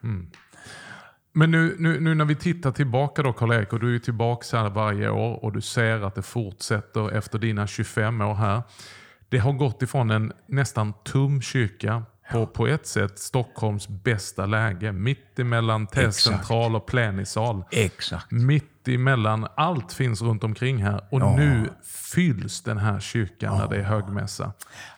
Men 1.33 1.51
nu, 1.51 1.77
nu, 1.79 2.01
nu 2.01 2.15
när 2.15 2.25
vi 2.25 2.35
tittar 2.35 2.71
tillbaka 2.71 3.23
då 3.23 3.33
Karl-Erik 3.33 3.73
och 3.73 3.81
du 3.81 3.95
är 3.95 3.99
tillbaka 3.99 4.59
här 4.59 4.71
varje 4.71 5.11
år 5.11 5.45
och 5.45 5.53
du 5.53 5.61
ser 5.61 6.07
att 6.07 6.15
det 6.15 6.23
fortsätter 6.23 7.13
efter 7.13 7.39
dina 7.39 7.67
25 7.67 8.21
år 8.21 8.35
här. 8.35 8.63
Det 9.29 9.39
har 9.39 9.53
gått 9.53 9.83
ifrån 9.83 10.11
en 10.11 10.33
nästan 10.47 10.93
tom 11.05 11.43
kyrka 11.43 12.03
på, 12.33 12.47
på 12.47 12.67
ett 12.67 12.87
sätt 12.87 13.19
Stockholms 13.19 13.89
bästa 13.89 14.47
läge. 14.47 14.93
Mitt 14.93 15.39
emellan 15.39 15.87
T-central 15.87 16.77
och 16.77 16.87
plenisal. 16.87 17.65
Exakt. 17.71 18.31
Mitt 18.31 18.72
emellan, 18.89 19.47
allt 19.57 19.93
finns 19.93 20.23
runt 20.23 20.45
omkring 20.45 20.83
här 20.85 21.01
och 21.11 21.21
Ja. 21.21 21.37
nu 21.37 21.71
fylls 22.15 22.63
den 22.63 22.79
här 22.79 23.01
kyrkan 23.01 23.59
när 23.59 23.69
det 23.69 23.77
är 23.77 23.83
högmässa. 23.83 24.53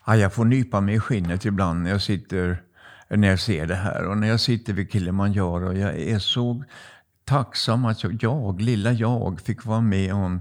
Ja, 0.06 0.16
jag 0.16 0.32
får 0.32 0.44
nypa 0.44 0.80
mig 0.80 0.94
i 0.94 1.00
skinnet 1.00 1.44
ibland 1.44 1.82
när 1.82 1.90
jag 1.90 2.02
sitter 2.02 2.62
när 3.08 3.28
jag 3.28 3.40
ser 3.40 3.66
det 3.66 3.74
här. 3.74 4.04
Och 4.04 4.18
när 4.18 4.28
jag 4.28 4.40
sitter 4.40 4.72
vid 4.72 4.92
Kilimanjaro. 4.92 5.72
Jag 5.72 5.98
är 5.98 6.18
så 6.18 6.64
tacksam 7.24 7.84
att 7.84 8.02
jag, 8.02 8.18
jag 8.22 8.60
lilla 8.60 8.92
jag, 8.92 9.40
fick 9.40 9.64
vara 9.64 9.80
med 9.80 10.14
om 10.14 10.40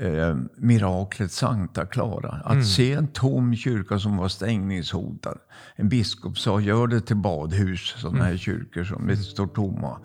eh, 0.00 0.36
miraklet 0.56 1.32
Sankta 1.32 1.86
Clara. 1.86 2.40
Att 2.44 2.66
se 2.66 2.92
en 2.92 3.08
tom 3.08 3.56
kyrka 3.56 3.98
som 3.98 4.16
var 4.16 4.28
stängningshotad. 4.28 5.38
En 5.76 5.88
biskop 5.88 6.38
sa, 6.38 6.60
gör 6.60 6.86
det 6.86 7.00
till 7.00 7.16
badhus, 7.16 7.94
sådana 7.98 8.24
här 8.24 8.36
kyrkor 8.36 8.84
som 8.84 9.16
står 9.16 9.46
tomma. 9.46 9.98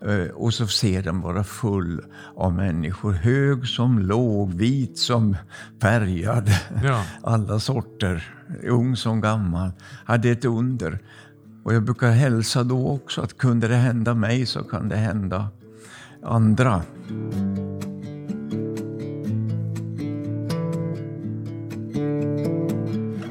Eh, 0.00 0.30
och 0.34 0.54
så 0.54 0.66
ser 0.66 1.02
den 1.02 1.20
vara 1.20 1.44
full 1.44 2.02
av 2.36 2.52
människor. 2.52 3.12
Hög 3.12 3.66
som 3.66 3.98
låg, 3.98 4.54
vit 4.54 4.98
som 4.98 5.36
färgad. 5.82 6.50
Ja. 6.84 7.04
Alla 7.22 7.60
sorter, 7.60 8.34
ung 8.62 8.96
som 8.96 9.20
gammal. 9.20 9.70
Ja, 10.08 10.16
det 10.16 10.28
är 10.28 10.32
ett 10.32 10.44
under. 10.44 10.98
Och 11.64 11.74
jag 11.74 11.82
brukar 11.82 12.10
hälsa 12.10 12.64
då 12.64 12.88
också 12.88 13.20
att 13.20 13.38
kunde 13.38 13.68
det 13.68 13.76
hända 13.76 14.14
mig 14.14 14.46
så 14.46 14.64
kan 14.64 14.88
det 14.88 14.96
hända 14.96 15.48
andra. 16.22 16.82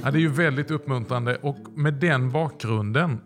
Ja, 0.05 0.11
det 0.11 0.17
är 0.17 0.21
ju 0.21 0.29
väldigt 0.29 0.71
uppmuntrande 0.71 1.35
och 1.35 1.57
med 1.75 1.93
den 1.93 2.31
bakgrunden 2.31 3.21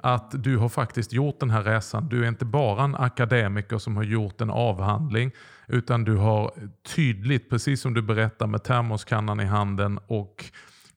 att 0.00 0.44
du 0.44 0.56
har 0.56 0.68
faktiskt 0.68 1.12
gjort 1.12 1.40
den 1.40 1.50
här 1.50 1.62
resan. 1.62 2.08
Du 2.08 2.24
är 2.24 2.28
inte 2.28 2.44
bara 2.44 2.84
en 2.84 2.94
akademiker 2.94 3.78
som 3.78 3.96
har 3.96 4.04
gjort 4.04 4.40
en 4.40 4.50
avhandling, 4.50 5.30
utan 5.68 6.04
du 6.04 6.16
har 6.16 6.52
tydligt, 6.94 7.50
precis 7.50 7.80
som 7.80 7.94
du 7.94 8.02
berättar 8.02 8.46
med 8.46 8.64
termoskannan 8.64 9.40
i 9.40 9.44
handen 9.44 9.98
och 10.06 10.44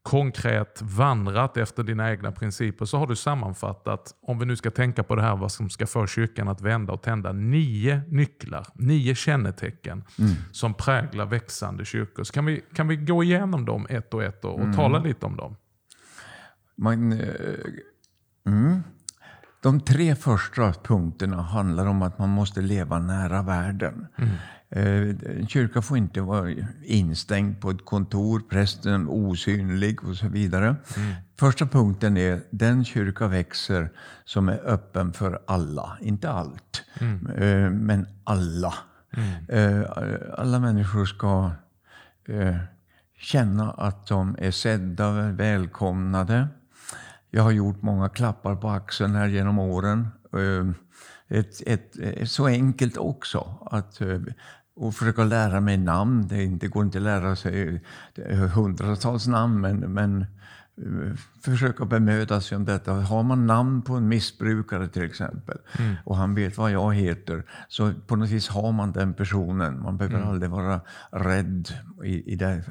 konkret 0.08 0.82
vandrat 0.82 1.58
efter 1.58 1.84
dina 1.84 2.12
egna 2.12 2.32
principer 2.32 2.86
så 2.86 2.98
har 2.98 3.08
du 3.08 3.16
sammanfattat, 3.16 4.16
om 4.22 4.40
vi 4.40 4.46
nu 4.46 4.56
ska 4.56 4.72
tänka 4.72 5.04
på 5.04 5.16
det 5.16 5.22
här 5.22 5.36
vad 5.36 5.52
som 5.52 5.70
ska 5.70 5.88
få 5.88 6.08
kyrkan 6.08 6.48
att 6.48 6.62
vända 6.62 6.94
och 6.94 7.02
tända, 7.02 7.32
nio 7.34 8.02
nycklar, 8.08 8.68
nio 8.74 9.16
kännetecken 9.16 10.04
mm. 10.20 10.32
som 10.52 10.74
präglar 10.74 11.26
växande 11.26 11.86
kyrkor. 11.86 12.24
Så 12.24 12.34
kan 12.34 12.46
vi, 12.46 12.62
kan 12.74 12.88
vi 12.88 12.96
gå 12.96 13.24
igenom 13.24 13.66
dem 13.66 13.88
ett 13.90 14.14
och 14.14 14.24
ett 14.24 14.46
och, 14.46 14.54
och 14.54 14.64
mm. 14.64 14.76
tala 14.76 15.00
lite 15.00 15.26
om 15.26 15.38
dem? 15.38 15.56
Man, 16.78 17.12
eh, 17.12 17.20
mm. 18.48 18.84
De 19.62 19.82
tre 19.82 20.16
första 20.16 20.74
punkterna 20.74 21.42
handlar 21.42 21.86
om 21.86 22.02
att 22.02 22.20
man 22.20 22.30
måste 22.30 22.62
leva 22.62 23.00
nära 23.00 23.42
världen. 23.42 24.08
Eh, 24.70 25.10
en 25.40 25.48
kyrka 25.48 25.82
får 25.82 25.98
inte 25.98 26.22
vara 26.22 26.52
instängd 26.84 27.62
på 27.62 27.70
ett 27.70 27.86
kontor, 27.86 28.42
prästen 28.50 29.08
osynlig 29.08 30.04
och 30.04 30.16
så 30.16 30.28
vidare. 30.28 30.66
Mm. 30.68 31.14
Första 31.40 31.66
punkten 31.66 32.18
är 32.18 32.42
den 32.50 32.86
kyrka 32.86 33.28
växer 33.28 33.90
som 34.26 34.50
är 34.50 34.60
öppen 34.66 35.14
för 35.14 35.42
alla. 35.48 35.98
Inte 36.02 36.30
allt, 36.30 36.84
mm. 37.00 37.28
Eh, 37.28 37.72
men 37.72 38.08
alla. 38.24 38.74
Mm. 39.50 39.86
Alla 40.38 40.60
människor 40.60 41.06
ska 41.06 41.52
känna 43.18 43.72
att 43.72 44.08
de 44.08 44.36
är 44.40 44.52
sedda, 44.52 45.12
välkomnade. 45.32 46.48
Jag 47.32 47.44
har 47.44 47.52
gjort 47.52 47.82
många 47.82 48.10
klappar 48.10 48.56
på 48.56 48.70
axeln 48.70 49.16
här 49.16 49.28
genom 49.28 49.60
åren. 49.60 50.08
Ett, 51.30 51.62
ett, 51.66 52.00
ett, 52.00 52.32
så 52.32 52.48
enkelt 52.48 52.98
också. 52.98 53.68
Att 53.72 54.02
eh, 54.02 54.20
och 54.76 54.96
försöka 54.96 55.24
lära 55.24 55.62
mig 55.62 55.78
namn. 55.78 56.28
Det 56.60 56.68
går 56.68 56.84
inte 56.84 56.98
att 56.98 57.04
lära 57.04 57.36
sig 57.36 57.82
eh, 58.16 58.38
hundratals 58.38 59.28
namn, 59.28 59.62
men, 59.62 59.80
men 59.80 60.26
försöka 61.42 61.86
bemöda 61.86 62.42
sig 62.42 62.56
om 62.56 62.66
detta. 62.66 62.94
Har 62.94 63.24
man 63.24 63.48
namn 63.48 63.82
på 63.82 63.94
en 63.94 64.08
missbrukare 64.08 64.88
till 64.88 65.04
exempel 65.04 65.58
mm. 65.80 65.96
och 66.06 66.16
han 66.16 66.36
vet 66.36 66.58
vad 66.58 66.72
jag 66.72 66.96
heter 66.96 67.44
så 67.68 67.94
på 68.08 68.16
något 68.16 68.30
vis 68.30 68.48
har 68.48 68.72
man 68.72 68.92
den 68.92 69.14
personen. 69.14 69.82
Man 69.82 69.98
behöver 69.98 70.18
mm. 70.18 70.30
aldrig 70.30 70.52
vara 70.52 70.82
rädd 71.12 71.70
i, 72.04 72.34
i 72.34 72.36
det, 72.36 72.64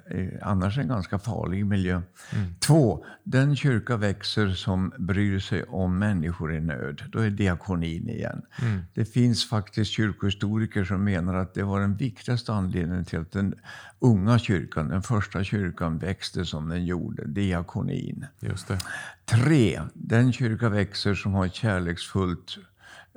annars 0.43 0.79
en 0.79 0.89
ganska 0.89 1.19
farlig 1.19 1.67
miljö. 1.67 2.03
Mm. 2.33 2.55
Två, 2.61 3.05
den 3.25 3.57
kyrka 3.57 3.97
växer 3.97 4.49
som 4.49 4.93
bryr 4.99 5.39
sig 5.39 5.63
om 5.63 5.99
människor 5.99 6.55
i 6.55 6.61
nöd. 6.61 7.03
Då 7.13 7.19
är 7.19 7.31
diakonin 7.31 8.09
igen. 8.09 8.43
Mm. 8.63 8.81
Det 8.95 9.05
finns 9.05 9.49
faktiskt 9.49 9.91
kyrkohistoriker 9.91 10.85
som 10.85 11.05
menar 11.05 11.35
att 11.35 11.55
det 11.55 11.63
var 11.63 11.81
den 11.81 11.97
viktigaste 11.97 12.53
anledningen 12.53 13.05
till 13.05 13.21
att 13.21 13.33
den 13.33 13.55
unga 13.99 14.39
kyrkan, 14.39 14.89
den 14.89 15.03
första 15.03 15.45
kyrkan, 15.45 15.99
växte 15.99 16.45
som 16.45 16.69
den 16.69 16.85
gjorde. 16.85 17.27
Diakonin. 17.27 18.27
Just 18.41 18.69
det. 18.69 18.81
Tre, 19.25 19.83
den 19.95 20.33
kyrka 20.33 20.69
växer 20.69 21.15
som 21.15 21.35
har 21.35 21.49
kärleksfullt, 21.49 22.59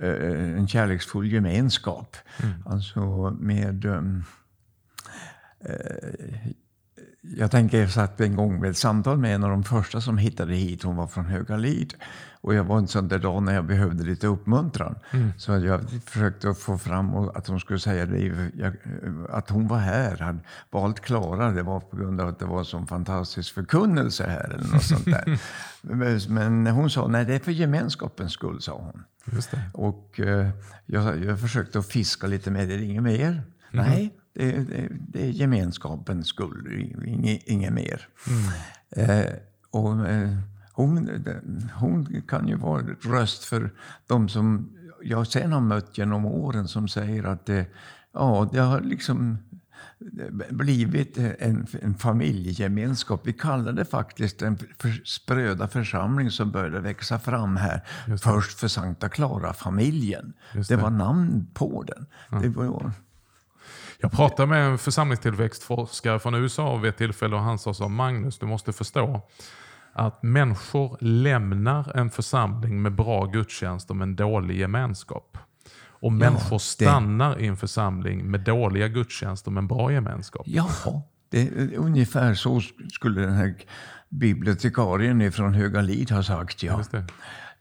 eh, 0.01 0.57
en 0.57 0.67
kärleksfull 0.67 1.31
gemenskap. 1.31 2.17
Mm. 2.43 2.53
Alltså 2.65 3.29
med... 3.39 3.85
Jag 7.21 7.51
tänker, 7.51 7.79
jag 7.79 7.91
satt 7.91 8.21
en 8.21 8.35
gång 8.35 8.59
med 8.59 8.69
ett 8.69 8.77
samtal 8.77 9.17
med 9.17 9.35
en 9.35 9.43
av 9.43 9.49
de 9.49 9.63
första 9.63 10.01
som 10.01 10.17
hittade 10.17 10.55
hit. 10.55 10.83
Hon 10.83 10.95
var 10.95 11.07
från 11.07 11.25
Högalid. 11.25 11.93
Och 12.41 12.53
jag 12.53 12.63
var 12.63 12.77
en 12.77 12.87
sån 12.87 13.07
där 13.07 13.19
dag 13.19 13.43
när 13.43 13.53
jag 13.53 13.65
behövde 13.65 14.03
lite 14.03 14.27
uppmuntran. 14.27 14.95
Mm. 15.11 15.31
Så 15.37 15.51
jag 15.51 15.89
försökte 16.05 16.53
få 16.53 16.77
fram 16.77 17.15
att 17.15 17.47
hon 17.47 17.59
skulle 17.59 17.79
säga 17.79 18.05
det, 18.05 18.31
att 19.29 19.49
hon 19.49 19.67
var 19.67 19.77
här, 19.77 20.17
hade 20.17 20.39
valt 20.69 20.99
Klara. 20.99 21.51
Det 21.51 21.63
var 21.63 21.79
på 21.79 21.97
grund 21.97 22.21
av 22.21 22.27
att 22.27 22.39
det 22.39 22.45
var 22.45 22.59
en 22.59 22.65
sån 22.65 22.87
fantastisk 22.87 23.53
förkunnelse 23.53 24.23
här. 24.23 24.49
Eller 24.49 24.73
något 24.73 24.83
sånt 24.83 25.05
där. 25.05 25.39
Men 26.29 26.67
hon 26.67 26.89
sa, 26.89 27.07
nej 27.07 27.25
det 27.25 27.35
är 27.35 27.39
för 27.39 27.51
gemenskapens 27.51 28.33
skull, 28.33 28.61
sa 28.61 28.73
hon. 28.73 29.03
Och 29.73 30.19
eh, 30.19 30.49
jag, 30.85 31.23
jag 31.23 31.39
försökte 31.39 31.79
att 31.79 31.87
fiska 31.87 32.27
lite 32.27 32.51
med 32.51 32.67
det, 32.67 32.83
inget 32.83 33.03
mer. 33.03 33.27
Mm. 33.27 33.85
Nej, 33.85 34.13
det, 34.39 34.51
det, 34.51 34.87
det, 34.91 35.23
är 35.23 35.29
gemenskapens 35.29 36.27
skull, 36.27 36.93
inget, 37.05 37.43
inget 37.43 37.73
mer. 37.73 38.07
Mm. 38.27 39.09
Eh, 39.09 39.33
och, 39.71 40.07
eh, 40.07 40.37
hon, 40.73 41.09
hon 41.73 42.21
kan 42.27 42.47
ju 42.47 42.55
vara 42.55 42.83
röst 43.01 43.43
för 43.43 43.71
de 44.07 44.29
som 44.29 44.69
jag 45.01 45.27
sen 45.27 45.51
har 45.51 45.61
mött 45.61 45.97
genom 45.97 46.25
åren 46.25 46.67
som 46.67 46.87
säger 46.87 47.23
att 47.23 47.45
det, 47.45 47.65
ja, 48.13 48.49
det 48.51 48.59
har 48.59 48.81
liksom 48.81 49.37
blivit 50.49 51.17
en, 51.17 51.67
en 51.81 51.95
familjegemenskap. 51.95 53.21
Vi 53.23 53.33
kallar 53.33 53.73
det 53.73 53.85
faktiskt 53.85 54.41
en 54.41 54.57
för, 54.57 55.01
spröda 55.05 55.67
församling 55.67 56.31
som 56.31 56.51
började 56.51 56.79
växa 56.79 57.19
fram 57.19 57.57
här. 57.57 57.81
Först 58.21 58.59
för 58.59 58.67
Sankta 58.67 59.09
Clara-familjen. 59.09 60.33
Det. 60.53 60.67
det. 60.67 60.75
var 60.75 60.89
namn 60.89 61.47
på 61.53 61.83
den. 61.83 62.05
Ja. 62.29 62.37
Det 62.37 62.49
var, 62.49 62.91
jag 64.01 64.11
pratade 64.11 64.47
med 64.47 64.65
en 64.65 64.77
församlingstillväxtforskare 64.77 66.19
från 66.19 66.35
USA 66.35 66.75
vid 66.75 66.89
ett 66.89 66.97
tillfälle 66.97 67.35
och 67.35 67.41
han 67.41 67.59
sa 67.59 67.87
Magnus, 67.87 68.39
du 68.39 68.45
måste 68.45 68.73
förstå 68.73 69.21
att 69.93 70.23
människor 70.23 70.97
lämnar 70.99 71.97
en 71.97 72.09
församling 72.09 72.81
med 72.81 72.95
bra 72.95 73.25
gudstjänst 73.25 73.89
och 73.89 73.95
med 73.95 74.03
en 74.03 74.15
dålig 74.15 74.59
gemenskap. 74.59 75.37
Och 76.01 76.11
människor 76.11 76.55
det... 76.55 76.59
stannar 76.59 77.39
i 77.39 77.47
en 77.47 77.57
församling 77.57 78.31
med 78.31 78.39
dåliga 78.39 78.87
gudstjänster 78.87 79.51
med 79.51 79.61
en 79.61 79.67
bra 79.67 79.91
gemenskap. 79.91 80.43
Ja, 80.45 80.69
det, 81.29 81.75
ungefär 81.77 82.33
så 82.33 82.61
skulle 82.93 83.21
den 83.21 83.33
här 83.33 83.55
bibliotekarien 84.09 85.31
från 85.31 85.53
Höga 85.53 85.81
Lid 85.81 86.11
ha 86.11 86.23
sagt. 86.23 86.63
Ja. 86.63 86.83
Det. 86.91 87.05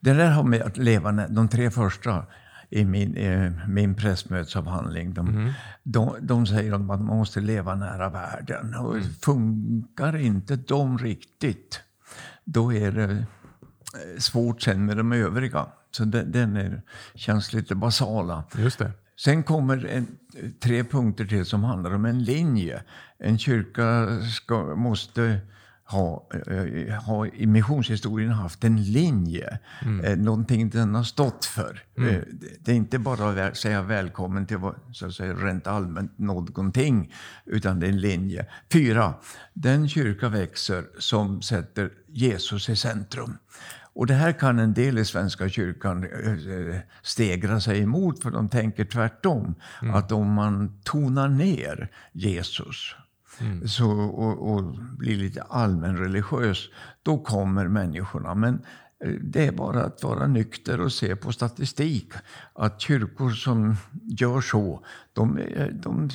det 0.01 0.13
där 0.13 0.31
har 0.31 0.43
med 0.43 0.63
att 0.63 0.77
leva, 0.77 1.13
de 1.13 1.49
tre 1.49 1.71
första 1.71 2.25
i 2.71 2.85
min, 2.85 3.17
eh, 3.17 3.53
min 3.69 3.95
pressmötesavhandling. 3.95 5.15
De, 5.15 5.29
mm. 5.29 5.53
de, 5.83 6.17
de, 6.21 6.47
säger 6.47 6.73
att 6.73 6.81
man 6.81 7.05
måste 7.05 7.41
leva 7.41 7.75
nära 7.75 8.09
världen. 8.11 8.75
Och 8.75 8.97
mm. 8.97 9.09
Funkar 9.23 10.17
inte 10.17 10.57
de 10.57 10.99
riktigt, 10.99 11.81
då 12.45 12.73
är 12.73 12.93
det 12.93 13.13
eh, 13.13 14.19
svårt 14.19 14.63
sen 14.63 14.87
med 14.87 14.97
de 14.97 15.13
övriga. 15.13 15.67
Så 15.91 16.05
den, 16.05 16.33
den 16.33 16.57
är, 16.57 16.83
känns 17.15 17.53
lite 17.53 17.75
basala. 17.75 18.45
Just 18.57 18.79
det. 18.79 18.93
Sen 19.21 19.43
kommer 19.43 19.87
en, 19.87 20.07
tre 20.61 20.85
punkter 20.85 21.25
till 21.25 21.45
som 21.45 21.65
handlar 21.65 21.95
om 21.95 22.05
en 22.05 22.25
linje. 22.25 22.83
En 23.19 23.39
kyrka 23.39 24.21
ska, 24.21 24.75
måste 24.77 25.41
ha, 25.91 26.29
eh, 26.47 26.95
ha 26.95 27.27
i 27.27 27.47
missionshistorien 27.47 28.31
haft 28.31 28.65
en 28.65 28.83
linje. 28.83 29.59
Mm. 29.83 30.05
Eh, 30.05 30.17
någonting 30.17 30.71
den 30.71 30.95
har 30.95 31.03
stått 31.03 31.45
för. 31.45 31.83
Mm. 31.99 32.25
Det 32.61 32.73
är 32.73 32.77
inte 32.77 32.99
bara 32.99 33.47
att 33.47 33.57
säga 33.57 33.83
välkommen 33.83 34.47
till 34.47 34.59
så 34.93 35.07
att 35.07 35.15
säga, 35.15 35.35
rent 35.35 35.67
allmänt 35.67 36.19
någonting, 36.19 37.13
utan 37.47 37.81
det 37.81 37.87
är 37.87 37.91
en 37.91 38.01
linje. 38.01 38.47
Fyra, 38.73 39.15
den 39.55 39.89
kyrka 39.89 40.29
växer 40.29 40.85
som 40.99 41.43
sätter 41.43 41.91
Jesus 42.07 42.69
i 42.69 42.77
centrum. 42.77 43.39
Och 43.93 44.07
det 44.07 44.15
här 44.15 44.33
kan 44.33 44.59
en 44.59 44.75
del 44.75 44.99
i 44.99 45.05
Svenska 45.05 45.49
kyrkan 45.49 46.05
eh, 46.05 46.81
stegra 47.03 47.61
sig 47.61 47.83
emot, 47.83 48.23
för 48.23 48.31
de 48.31 48.49
tänker 48.49 48.85
tvärtom. 48.85 49.55
Mm. 49.83 49.95
Att 49.95 50.13
om 50.13 50.33
man 50.33 50.81
tonar 50.85 51.29
ner 51.29 51.89
Jesus 52.13 52.95
mm. 53.41 53.69
så, 53.69 53.91
och, 54.01 54.53
och, 54.53 54.75
blir 54.99 55.17
lite 55.17 55.43
allmänreligiös, 55.43 56.69
då 57.03 57.19
kommer 57.19 57.69
människorna. 57.69 58.35
Men 58.35 58.55
eh, 59.05 59.11
det 59.11 59.47
är 59.47 59.53
bara 59.53 59.85
att 59.85 60.03
vara 60.03 60.27
nykter 60.27 60.81
och 60.81 60.93
se 60.93 61.17
på 61.17 61.33
statistik. 61.33 62.13
Att 62.55 62.81
kyrkor 62.81 63.31
som 63.31 63.77
gör 64.05 64.41
så, 64.41 64.85
de, 65.13 65.41
de 65.73 66.11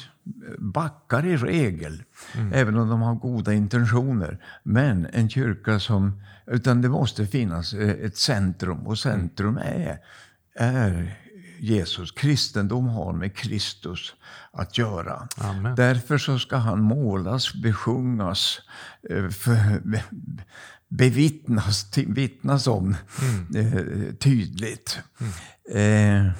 backar 0.59 1.25
i 1.25 1.37
regel. 1.37 2.03
Mm. 2.35 2.53
Även 2.53 2.77
om 2.77 2.89
de 2.89 3.01
har 3.01 3.15
goda 3.15 3.53
intentioner. 3.53 4.39
Men 4.63 5.07
en 5.13 5.29
kyrka 5.29 5.79
som... 5.79 6.21
Utan 6.45 6.81
det 6.81 6.89
måste 6.89 7.27
finnas 7.27 7.73
eh, 7.73 7.89
ett 7.89 8.17
centrum. 8.17 8.87
Och 8.87 8.99
centrum 8.99 9.57
är, 9.57 9.97
är 10.55 11.22
Jesus. 11.63 12.11
Kristendom 12.11 12.87
har 12.87 13.13
med 13.13 13.35
Kristus 13.35 14.13
att 14.51 14.77
göra. 14.77 15.27
Amen. 15.37 15.75
Därför 15.75 16.17
så 16.17 16.39
ska 16.39 16.55
han 16.55 16.81
målas, 16.81 17.53
besjungas, 17.53 18.61
eh, 19.09 19.29
bevittnas, 20.89 21.97
vittnas 21.97 22.67
om 22.67 22.95
mm. 23.21 23.55
Eh, 23.55 24.13
tydligt. 24.13 24.99
Mm. 25.19 26.25
Eh, 26.25 26.31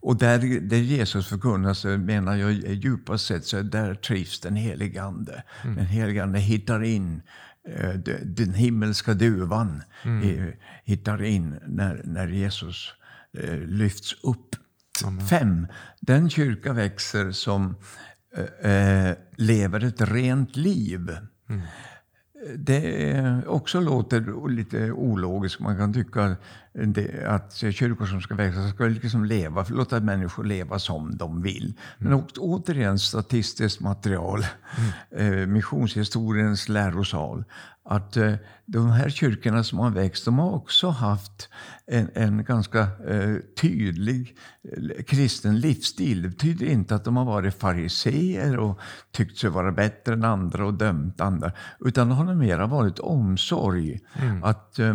och 0.00 0.16
där, 0.16 0.60
där 0.60 0.76
Jesus 0.76 1.26
förkunnas, 1.26 1.84
menar 1.84 2.36
jag 2.36 2.52
djupast 2.52 3.26
sett, 3.26 3.44
så 3.44 3.62
där 3.62 3.94
trivs 3.94 4.40
den 4.40 4.56
helige 4.56 5.02
Ande. 5.02 5.42
Mm. 5.64 5.76
Den 5.76 5.86
helige 5.86 6.22
Ande 6.22 6.38
hittar 6.38 6.82
in 6.82 7.22
den 8.24 8.54
himmelska 8.54 9.14
duvan 9.14 9.82
mm. 10.02 10.52
hittar 10.84 11.22
in 11.22 11.60
när, 11.66 12.02
när 12.04 12.28
Jesus 12.28 12.94
lyfts 13.66 14.24
upp. 14.24 14.56
Amen. 15.04 15.26
Fem, 15.26 15.66
den 16.00 16.30
kyrka 16.30 16.72
växer 16.72 17.32
som 17.32 17.76
eh, 18.62 19.16
lever 19.36 19.84
ett 19.84 20.00
rent 20.00 20.56
liv. 20.56 21.16
Mm 21.48 21.62
det 22.56 23.46
också 23.46 23.80
låter 23.80 24.48
lite 24.48 24.92
ologiskt. 24.92 25.60
Man 25.60 25.76
kan 25.76 25.92
tycka 25.92 26.36
att 27.26 27.54
kyrkor 27.54 28.06
som 28.06 28.20
ska 28.20 28.34
växa 28.34 28.68
ska 28.68 28.84
liksom 28.84 29.24
leva, 29.24 29.64
låta 29.68 30.00
människor 30.00 30.44
leva 30.44 30.78
som 30.78 31.16
de 31.16 31.42
vill. 31.42 31.74
Men 31.98 32.12
mm. 32.12 32.24
återigen 32.38 32.98
statistiskt 32.98 33.80
material, 33.80 34.46
mm. 35.10 35.52
missionshistoriens 35.52 36.68
lärosal 36.68 37.44
att 37.84 38.16
eh, 38.16 38.34
de 38.66 38.90
här 38.90 39.08
kyrkorna 39.08 39.64
som 39.64 39.78
har 39.78 39.90
växt, 39.90 40.24
de 40.24 40.38
har 40.38 40.52
också 40.52 40.88
haft 40.88 41.48
en, 41.86 42.10
en 42.14 42.44
ganska 42.44 42.80
eh, 42.80 43.36
tydlig 43.60 44.36
eh, 44.62 45.02
kristen 45.04 45.60
livsstil. 45.60 46.22
Det 46.22 46.28
betyder 46.28 46.66
inte 46.66 46.94
att 46.94 47.04
de 47.04 47.16
har 47.16 47.24
varit 47.24 47.54
fariseer 47.54 48.58
och 48.58 48.80
tyckt 49.10 49.38
sig 49.38 49.50
vara 49.50 49.72
bättre 49.72 50.12
än 50.14 50.24
andra 50.24 50.66
och 50.66 50.74
dömt 50.74 51.20
andra. 51.20 51.52
Utan 51.80 52.08
det 52.08 52.14
har 52.14 52.34
mera 52.34 52.66
varit 52.66 52.98
omsorg. 52.98 54.00
Mm. 54.14 54.44
Att 54.44 54.78
eh, 54.78 54.94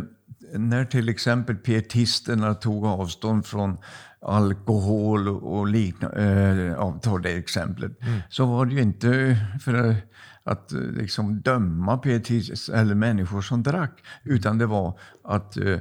när 0.53 0.85
till 0.85 1.09
exempel 1.09 1.55
pietisterna 1.55 2.53
tog 2.53 2.85
avstånd 2.85 3.45
från 3.45 3.77
alkohol 4.21 5.27
och 5.27 5.67
liknande, 5.67 6.75
eh, 6.79 6.99
ta 6.99 7.17
det 7.17 7.31
exemplet, 7.31 8.01
mm. 8.01 8.19
så 8.29 8.45
var 8.45 8.65
det 8.65 8.73
ju 8.73 8.81
inte 8.81 9.38
för 9.62 9.95
att 10.43 10.71
liksom 10.71 11.41
döma 11.41 11.97
pietis, 11.97 12.69
eller 12.69 12.95
människor 12.95 13.41
som 13.41 13.63
drack. 13.63 14.03
Utan 14.23 14.57
det 14.57 14.65
var 14.65 14.99
att 15.23 15.57
eh, 15.57 15.77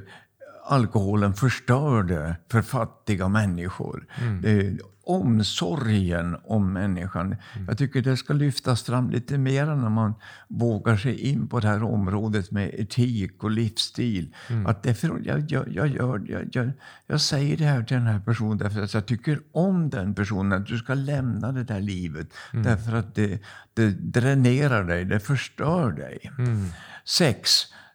alkoholen 0.69 1.35
förstörde 1.35 2.37
för 2.51 2.63
fattiga 2.63 3.29
människor. 3.29 4.07
Mm. 4.21 4.43
Det, 4.43 4.79
omsorgen 5.09 6.37
om 6.45 6.73
människan. 6.73 7.27
Mm. 7.27 7.67
Jag 7.69 7.79
tycker 7.79 8.03
det 8.03 8.17
ska 8.17 8.33
lyftas 8.35 8.83
fram 8.83 9.11
lite 9.11 9.39
mer 9.39 9.67
när 9.67 9.91
man 9.91 10.15
vågar 10.49 10.97
sig 10.97 11.21
in 11.21 11.49
på 11.49 11.61
det 11.61 11.69
här 11.69 11.83
området 11.83 12.51
med 12.51 12.75
etik 12.75 13.45
och 13.45 13.51
livsstil. 13.51 14.35
Mm. 14.49 14.67
Att 14.67 14.83
därför, 14.83 15.21
jag, 15.25 15.51
jag, 15.51 15.69
jag, 15.73 15.89
jag, 15.89 16.49
jag, 16.53 16.73
jag 17.07 17.21
säger 17.21 17.57
det 17.57 17.65
här 17.65 17.83
till 17.83 17.97
den 17.97 18.07
här 18.07 18.21
personen 18.21 18.59
därför 18.59 18.83
att 18.83 18.95
jag 18.95 19.07
tycker 19.07 19.41
om 19.53 19.91
den 19.91 20.15
personen. 20.15 20.63
Att 20.63 20.67
du 20.67 20.79
ska 20.79 20.95
lämna 20.95 21.53
det 21.53 21.65
där 21.65 21.81
livet 21.81 22.29
mm. 22.53 22.65
därför 22.65 22.97
att 22.97 23.15
det, 23.15 23.43
det 23.75 23.91
dränerar 23.91 24.85
dig, 24.85 25.05
det 25.05 25.21
förstör 25.21 25.93
dig. 25.93 26.33
Mm. 26.39 26.67
Sex, 27.05 27.51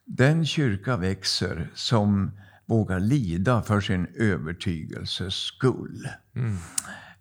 den 0.06 0.46
kyrka 0.46 0.98
växer 0.98 1.72
som 1.74 2.32
vågar 2.66 3.00
lida 3.00 3.62
för 3.62 3.82
sin 3.82 4.08
övertygelses 4.16 5.34
skull. 5.34 6.08
Mm. 6.36 6.58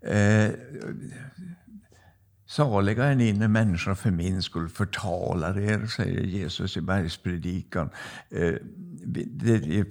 Eh, 0.03 0.51
Saliga 2.47 3.05
är 3.05 3.15
ni 3.15 3.33
när 3.33 3.49
människor 3.49 3.95
för 3.95 4.11
min 4.11 4.43
skull 4.43 4.69
förtalar 4.69 5.59
er, 5.59 5.87
säger 5.87 6.21
Jesus 6.21 6.77
i 6.77 6.81
bergspredikan. 6.81 7.91
Eh, 8.31 8.55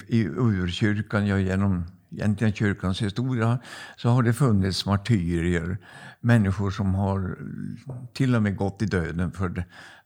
I 0.07 0.25
urkyrkan, 0.37 1.27
ja, 1.27 1.37
genom 1.37 1.85
egentligen 2.11 2.53
kyrkans 2.53 3.01
historia, 3.01 3.59
så 3.97 4.09
har 4.09 4.23
det 4.23 4.33
funnits 4.33 4.85
martyrier. 4.85 5.77
Människor 6.19 6.71
som 6.71 6.95
har 6.95 7.37
till 8.13 8.35
och 8.35 8.43
med 8.43 8.55
gått 8.55 8.81
i 8.81 8.85
döden 8.85 9.31
för, 9.31 9.63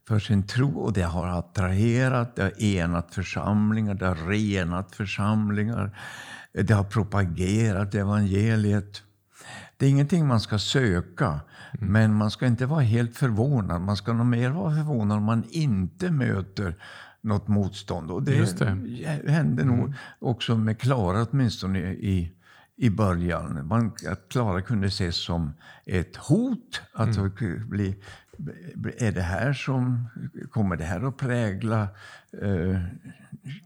för 0.07 0.19
sin 0.19 0.47
tro. 0.47 0.79
Och 0.79 0.93
det 0.93 1.01
har 1.01 1.27
attraherat, 1.27 2.35
det 2.35 2.43
har 2.43 2.63
enat 2.63 3.13
församlingar, 3.13 3.93
det 3.93 4.07
har 4.07 4.29
renat 4.29 4.95
församlingar. 4.95 5.97
Det 6.53 6.73
har 6.73 6.83
propagerat 6.83 7.95
evangeliet. 7.95 9.01
Det 9.77 9.85
är 9.85 9.89
ingenting 9.89 10.27
man 10.27 10.39
ska 10.39 10.59
söka, 10.59 11.25
mm. 11.27 11.93
men 11.93 12.13
man 12.13 12.31
ska 12.31 12.47
inte 12.47 12.65
vara 12.65 12.81
helt 12.81 13.17
förvånad. 13.17 13.81
Man 13.81 13.97
ska 13.97 14.13
nog 14.13 14.25
mer 14.25 14.49
vara 14.49 14.75
förvånad 14.75 15.17
om 15.17 15.23
man 15.23 15.43
inte 15.49 16.11
möter 16.11 16.75
något 17.21 17.47
motstånd. 17.47 18.11
Och 18.11 18.23
det, 18.23 18.59
det. 18.59 19.31
hände 19.31 19.61
mm. 19.61 19.77
nog 19.77 19.93
också 20.19 20.55
med 20.57 20.79
Klara 20.79 21.27
åtminstone 21.31 21.79
i, 21.79 22.31
i 22.75 22.89
början. 22.89 23.67
Man, 23.67 23.91
att 24.09 24.29
Klara 24.29 24.61
kunde 24.61 24.87
ses 24.87 25.15
som 25.15 25.53
ett 25.85 26.15
hot. 26.15 26.81
Att 26.93 27.17
mm. 27.17 27.69
bli, 27.69 27.95
är 28.97 29.11
det 29.11 29.21
här 29.21 29.53
som, 29.53 30.09
kommer 30.51 30.75
det 30.75 30.83
här 30.83 31.07
att 31.07 31.17
prägla 31.17 31.87
eh, 32.41 32.81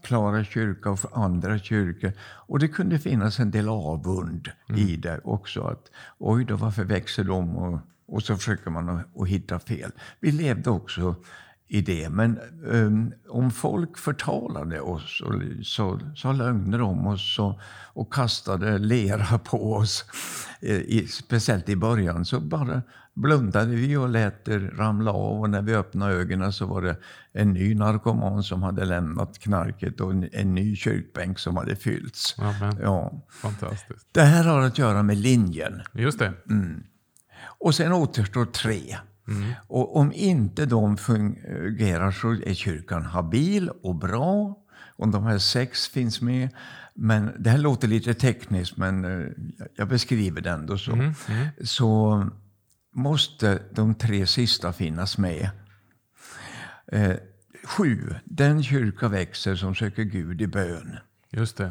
Klara 0.02 0.44
kyrka 0.44 0.90
och 0.90 0.98
andra 1.12 1.58
kyrkor? 1.58 2.12
Och 2.20 2.58
det 2.58 2.68
kunde 2.68 2.98
finnas 2.98 3.38
en 3.40 3.50
del 3.50 3.68
avund 3.68 4.48
mm. 4.68 4.80
i 4.80 4.96
det 4.96 5.20
också. 5.24 5.62
Att, 5.62 5.90
Oj 6.18 6.44
då, 6.44 6.56
varför 6.56 6.84
växer 6.84 7.24
de? 7.24 7.56
Och, 7.56 7.78
och 8.06 8.22
så 8.22 8.36
försöker 8.36 8.70
man 8.70 8.88
att, 8.88 9.20
att 9.20 9.28
hitta 9.28 9.58
fel. 9.58 9.92
Vi 10.20 10.32
levde 10.32 10.70
också 10.70 11.14
i 11.70 11.80
det. 11.80 12.08
Men 12.08 12.38
um, 12.64 13.12
om 13.28 13.50
folk 13.50 13.98
förtalade 13.98 14.80
oss 14.80 15.20
och 15.20 15.34
sa, 15.66 16.00
sa 16.16 16.32
lögner 16.32 16.82
om 16.82 17.06
oss 17.06 17.38
och, 17.38 17.60
och 17.92 18.12
kastade 18.12 18.78
lera 18.78 19.38
på 19.38 19.74
oss, 19.74 20.04
i, 20.60 21.06
speciellt 21.06 21.68
i 21.68 21.76
början, 21.76 22.24
så 22.24 22.40
bara 22.40 22.82
blundade 23.20 23.70
vi 23.70 23.96
och 23.96 24.08
lät 24.08 24.44
det 24.44 24.58
ramla 24.58 25.12
av. 25.12 25.40
Och 25.40 25.50
när 25.50 25.62
vi 25.62 25.74
öppnade 25.74 26.14
ögonen 26.14 26.52
så 26.52 26.66
var 26.66 26.82
det 26.82 26.96
en 27.32 27.52
ny 27.52 27.74
narkoman 27.74 28.42
som 28.42 28.62
hade 28.62 28.84
lämnat 28.84 29.38
knarket 29.38 30.00
och 30.00 30.10
en, 30.10 30.28
en 30.32 30.54
ny 30.54 30.76
kyrkbänk 30.76 31.38
som 31.38 31.56
hade 31.56 31.76
fyllts. 31.76 32.38
Amen. 32.38 32.76
Ja. 32.82 33.26
Fantastiskt. 33.30 34.08
Det 34.12 34.22
här 34.22 34.44
har 34.44 34.60
att 34.60 34.78
göra 34.78 35.02
med 35.02 35.16
linjen. 35.16 35.82
Just 35.92 36.18
det. 36.18 36.32
Mm. 36.50 36.82
Och 37.42 37.74
sen 37.74 37.92
återstår 37.92 38.44
tre. 38.44 38.96
Mm. 39.28 39.52
Och 39.66 39.96
om 39.96 40.12
inte 40.12 40.66
de 40.66 40.96
fungerar 40.96 42.10
så 42.10 42.32
är 42.32 42.54
kyrkan 42.54 43.02
habil 43.02 43.70
och 43.82 43.94
bra. 43.94 44.56
Om 44.96 45.10
de 45.10 45.24
här 45.24 45.38
sex 45.38 45.88
finns 45.88 46.20
med. 46.20 46.48
Men 46.94 47.30
det 47.38 47.50
här 47.50 47.58
låter 47.58 47.88
lite 47.88 48.14
tekniskt, 48.14 48.76
men 48.76 49.04
eh, 49.04 49.26
jag 49.76 49.88
beskriver 49.88 50.40
det 50.40 50.50
ändå 50.50 50.78
så. 50.78 50.92
Mm. 50.92 51.14
Mm. 51.28 51.46
Så 51.64 52.26
måste 52.92 53.62
de 53.70 53.94
tre 53.94 54.26
sista 54.26 54.72
finnas 54.72 55.18
med. 55.18 55.50
Eh, 56.92 57.16
sju, 57.64 58.14
den 58.24 58.62
kyrka 58.62 59.08
växer 59.08 59.54
som 59.54 59.74
söker 59.74 60.02
Gud 60.02 60.42
i 60.42 60.46
bön. 60.46 60.98
Just 61.30 61.56
det. 61.56 61.70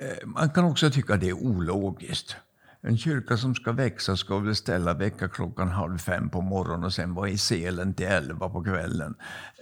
Eh, 0.00 0.26
man 0.26 0.50
kan 0.50 0.64
också 0.64 0.90
tycka 0.90 1.16
det 1.16 1.28
är 1.28 1.32
ologiskt. 1.32 2.36
En 2.80 2.98
kyrka 2.98 3.36
som 3.36 3.54
ska 3.54 3.72
växa 3.72 4.16
ska 4.16 4.38
väl 4.38 4.56
ställa 4.56 4.94
väckarklockan 4.94 5.68
halv 5.68 5.98
fem 5.98 6.28
på 6.28 6.40
morgonen 6.40 6.84
och 6.84 6.92
sen 6.92 7.14
vara 7.14 7.28
i 7.28 7.38
selen 7.38 7.94
till 7.94 8.06
elva 8.06 8.48
på 8.48 8.64
kvällen. 8.64 9.14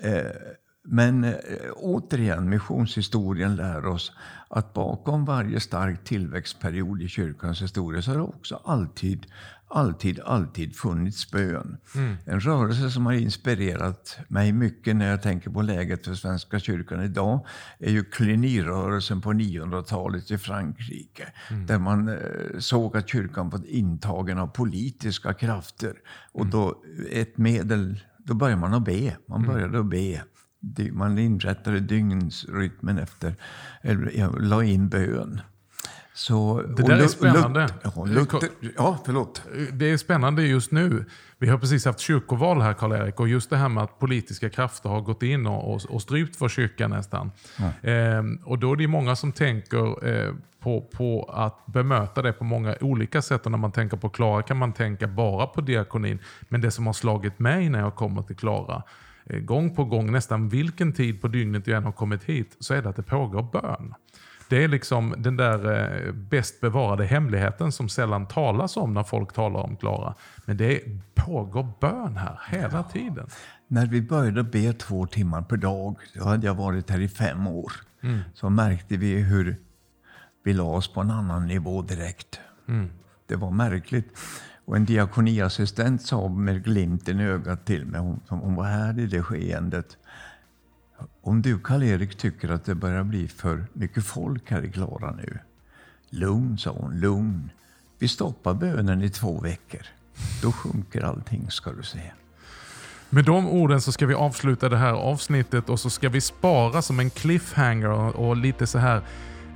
Eh, 0.03 0.31
men 0.89 1.25
eh, 1.25 1.35
återigen, 1.77 2.49
missionshistorien 2.49 3.57
lär 3.57 3.87
oss 3.87 4.13
att 4.49 4.75
bakom 4.75 5.25
varje 5.25 5.61
stark 5.61 6.05
tillväxtperiod 6.05 7.03
i 7.03 7.09
kyrkans 7.09 7.63
historia 7.63 8.03
så 8.03 8.11
har 8.11 8.17
det 8.17 8.23
också 8.23 8.61
alltid 8.65 9.27
alltid, 9.69 10.21
alltid 10.21 10.77
funnits 10.77 11.31
bön. 11.31 11.77
Mm. 11.95 12.17
En 12.25 12.41
rörelse 12.41 12.91
som 12.91 13.07
har 13.07 13.13
inspirerat 13.13 14.19
mig 14.29 14.53
mycket 14.53 14.97
när 14.97 15.11
jag 15.11 15.23
tänker 15.23 15.51
på 15.51 15.63
läget 15.63 16.05
för 16.05 16.15
Svenska 16.15 16.59
kyrkan 16.59 17.03
idag 17.03 17.47
är 17.79 17.91
ju 17.91 18.05
Cluny-rörelsen 18.05 19.21
på 19.21 19.33
900-talet 19.33 20.31
i 20.31 20.39
Frankrike. 20.39 21.33
Mm. 21.51 21.67
Där 21.67 21.79
man 21.79 22.09
eh, 22.09 22.19
såg 22.59 22.97
att 22.97 23.09
kyrkan 23.09 23.51
var 23.51 23.67
intagen 23.67 24.39
av 24.39 24.47
politiska 24.47 25.35
krafter. 25.35 25.95
Och 26.33 26.41
mm. 26.41 26.51
då, 26.51 26.83
ett 27.11 27.39
medel, 27.39 28.01
då 28.19 28.35
började 28.35 28.61
man 28.61 28.75
att 28.75 28.85
be. 28.85 29.17
Man 29.29 29.45
mm. 29.45 29.53
började 29.55 29.79
att 29.79 29.91
be. 29.91 30.23
Man 30.93 31.19
inrättade 31.19 31.81
dygnsrytmen 31.81 32.99
efter, 32.99 33.35
eller 33.83 34.41
la 34.41 34.65
in 34.65 34.89
bön. 34.89 35.41
Så, 36.17 36.63
det 36.77 36.83
där 36.83 36.99
är 36.99 37.07
spännande. 37.07 37.69
Luther, 38.07 38.49
ja, 38.77 38.99
förlåt. 39.05 39.43
Det 39.73 39.91
är 39.91 39.97
spännande 39.97 40.43
just 40.43 40.71
nu. 40.71 41.05
Vi 41.39 41.49
har 41.49 41.59
precis 41.59 41.85
haft 41.85 42.01
kyrkoval 42.01 42.61
här, 42.61 42.73
Karl-Erik. 42.73 43.21
Och 43.21 43.29
just 43.29 43.51
det 43.51 43.57
här 43.57 43.69
med 43.69 43.83
att 43.83 43.99
politiska 43.99 44.51
krafter 44.51 44.89
har 44.89 45.01
gått 45.01 45.23
in 45.23 45.47
och, 45.47 45.75
och, 45.75 45.81
och 45.89 46.03
strypt 46.03 46.37
vår 46.39 46.49
kyrka 46.49 46.89
nästan. 46.89 47.31
Ja. 47.59 47.91
Ehm, 47.91 48.41
och 48.45 48.59
då 48.59 48.73
är 48.73 48.77
det 48.77 48.87
många 48.87 49.17
som 49.17 49.33
tänker 49.33 50.09
eh, 50.09 50.35
på, 50.61 50.81
på 50.81 51.31
att 51.33 51.67
bemöta 51.67 52.23
det 52.23 52.33
på 52.33 52.45
många 52.45 52.77
olika 52.81 53.23
sätt. 53.23 53.47
Och 53.47 53.51
när 53.51 53.59
man 53.59 53.73
tänker 53.73 53.97
på 53.97 54.09
Klara 54.09 54.43
kan 54.43 54.57
man 54.57 54.73
tänka 54.73 55.07
bara 55.07 55.47
på 55.47 55.61
diakonin. 55.61 56.19
Men 56.49 56.61
det 56.61 56.71
som 56.71 56.87
har 56.87 56.93
slagit 56.93 57.39
mig 57.39 57.69
när 57.69 57.81
jag 57.81 57.95
kommer 57.95 58.23
till 58.23 58.37
Klara 58.37 58.83
eh, 59.27 59.39
gång 59.39 59.77
på 59.77 59.85
gång, 59.85 60.13
nästan 60.13 60.49
vilken 60.49 60.93
tid 60.93 61.21
på 61.23 61.29
dygnet 61.29 61.67
jag 61.67 61.77
än 61.77 61.85
har 61.85 61.93
kommit 61.93 62.25
hit, 62.25 62.57
så 62.61 62.75
är 62.75 62.83
det 62.83 62.89
att 62.89 62.97
det 62.97 63.03
pågår 63.03 63.43
bön. 63.53 63.95
Det 64.49 64.65
är 64.65 64.69
liksom 64.69 65.15
den 65.19 65.37
där 65.37 65.73
eh, 66.07 66.13
bäst 66.13 66.61
bevarade 66.61 67.05
hemligheten 67.05 67.73
som 67.73 67.89
sällan 67.89 68.27
talas 68.27 68.77
om 68.77 68.95
när 68.95 69.03
folk 69.03 69.33
talar 69.33 69.61
om 69.61 69.77
Klara. 69.77 70.15
Men 70.45 70.57
det 70.57 70.81
pågår 71.15 71.69
bön 71.81 72.17
här 72.17 72.41
hela 72.51 72.83
tiden. 72.83 73.27
När 73.69 73.87
vi 73.87 74.03
började 74.03 74.43
be 74.43 74.73
två 74.73 75.07
timmar 75.07 75.43
per 75.43 75.57
dag, 75.57 75.97
då 76.15 76.25
hade 76.25 76.47
jag 76.47 76.55
varit 76.55 76.91
här 76.91 77.01
i 77.01 77.09
fem 77.09 77.47
år, 77.47 77.73
Mm. 78.03 78.21
så 78.35 78.51
märkte 78.51 78.97
vi 78.97 79.15
hur 79.23 79.57
vi 80.45 80.53
la 80.53 80.63
oss 80.63 80.93
på 80.93 81.01
en 81.01 81.11
annan 81.11 81.47
nivå 81.47 81.83
direkt. 81.83 82.41
Mm. 82.69 82.91
Det 83.27 83.37
var 83.37 83.51
märkligt. 83.51 84.19
Och 84.65 84.77
en 84.77 84.85
diakoniassistent 84.85 86.03
sa 86.03 86.29
med 86.29 86.65
glimten 86.65 87.21
i 87.21 87.25
ögat 87.25 87.67
till 87.67 87.87
mig, 87.87 88.01
hon, 88.01 88.21
hon 88.29 88.55
var 88.55 88.65
här 88.65 88.99
i 88.99 89.07
det 89.07 89.23
skeendet. 89.23 89.97
Om 91.27 91.43
du 91.43 91.59
Karl-Erik 91.59 92.17
tycker 92.17 92.49
att 92.49 92.65
det 92.65 92.75
börjar 92.75 93.05
bli 93.05 93.29
för 93.29 93.67
mycket 93.73 94.05
folk 94.05 94.51
här 94.51 94.65
i 94.65 94.73
Klara 94.73 95.15
nu. 95.15 95.39
Lugn, 96.11 96.59
sa 96.59 96.71
hon, 96.71 97.01
lugn. 97.01 97.51
Vi 97.99 98.09
stoppar 98.09 98.55
bönen 98.55 99.03
i 99.03 99.11
två 99.11 99.41
veckor. 99.41 99.81
Då 100.43 100.53
sjunker 100.53 101.03
allting 101.03 101.51
ska 101.51 101.73
du 101.73 101.83
se. 101.83 102.13
Med 103.11 103.25
de 103.25 103.49
orden 103.49 103.81
så 103.81 103.93
ska 103.93 104.07
vi 104.07 104.15
avsluta 104.15 104.69
det 104.69 104.77
här 104.77 104.93
avsnittet 104.93 105.69
och 105.69 105.81
så 105.81 105.91
ska 105.91 106.09
vi 106.09 106.21
spara 106.21 106.83
som 106.83 107.01
en 107.01 107.11
cliffhanger 107.11 107.91
och, 107.91 108.37
lite 108.37 108.67
så 108.67 108.79
här 108.79 109.03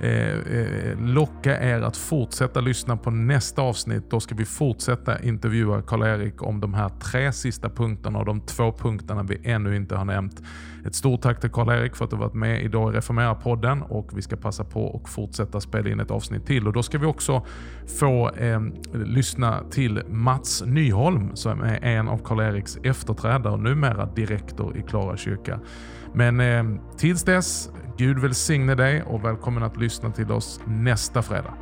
Eh, 0.03 0.57
eh, 0.57 0.99
locka 0.99 1.61
er 1.61 1.81
att 1.81 1.97
fortsätta 1.97 2.61
lyssna 2.61 2.97
på 2.97 3.11
nästa 3.11 3.61
avsnitt. 3.61 4.03
Då 4.09 4.19
ska 4.19 4.35
vi 4.35 4.45
fortsätta 4.45 5.19
intervjua 5.19 5.81
Karl-Erik 5.81 6.43
om 6.43 6.59
de 6.59 6.73
här 6.73 6.89
tre 6.89 7.31
sista 7.31 7.69
punkterna 7.69 8.19
och 8.19 8.25
de 8.25 8.41
två 8.41 8.71
punkterna 8.71 9.23
vi 9.23 9.41
ännu 9.43 9.75
inte 9.75 9.95
har 9.95 10.05
nämnt. 10.05 10.41
Ett 10.85 10.95
stort 10.95 11.21
tack 11.21 11.39
till 11.39 11.49
Karl-Erik 11.49 11.95
för 11.95 12.05
att 12.05 12.11
du 12.11 12.17
varit 12.17 12.33
med 12.33 12.63
idag 12.63 12.93
i 12.93 12.97
Reformera-podden 12.97 13.81
och 13.81 14.09
vi 14.17 14.21
ska 14.21 14.35
passa 14.35 14.63
på 14.63 15.01
att 15.03 15.09
fortsätta 15.09 15.61
spela 15.61 15.89
in 15.89 15.99
ett 15.99 16.11
avsnitt 16.11 16.45
till. 16.45 16.67
Och 16.67 16.73
Då 16.73 16.83
ska 16.83 16.97
vi 16.97 17.05
också 17.05 17.45
få 17.99 18.29
eh, 18.29 18.61
lyssna 18.93 19.63
till 19.71 20.01
Mats 20.09 20.63
Nyholm 20.65 21.35
som 21.35 21.61
är 21.61 21.83
en 21.83 22.07
av 22.07 22.17
Karl-Eriks 22.17 22.77
efterträdare 22.83 23.53
och 23.53 23.59
numera 23.59 24.05
direktor 24.05 24.77
i 24.77 24.81
Klara 24.81 25.17
kyrka. 25.17 25.59
Men 26.13 26.39
eh, 26.39 26.63
tills 26.97 27.23
dess, 27.23 27.69
Gud 28.01 28.19
välsigne 28.19 28.75
dig 28.75 29.03
och 29.03 29.25
välkommen 29.25 29.63
att 29.63 29.77
lyssna 29.77 30.11
till 30.11 30.31
oss 30.31 30.59
nästa 30.65 31.21
fredag. 31.21 31.53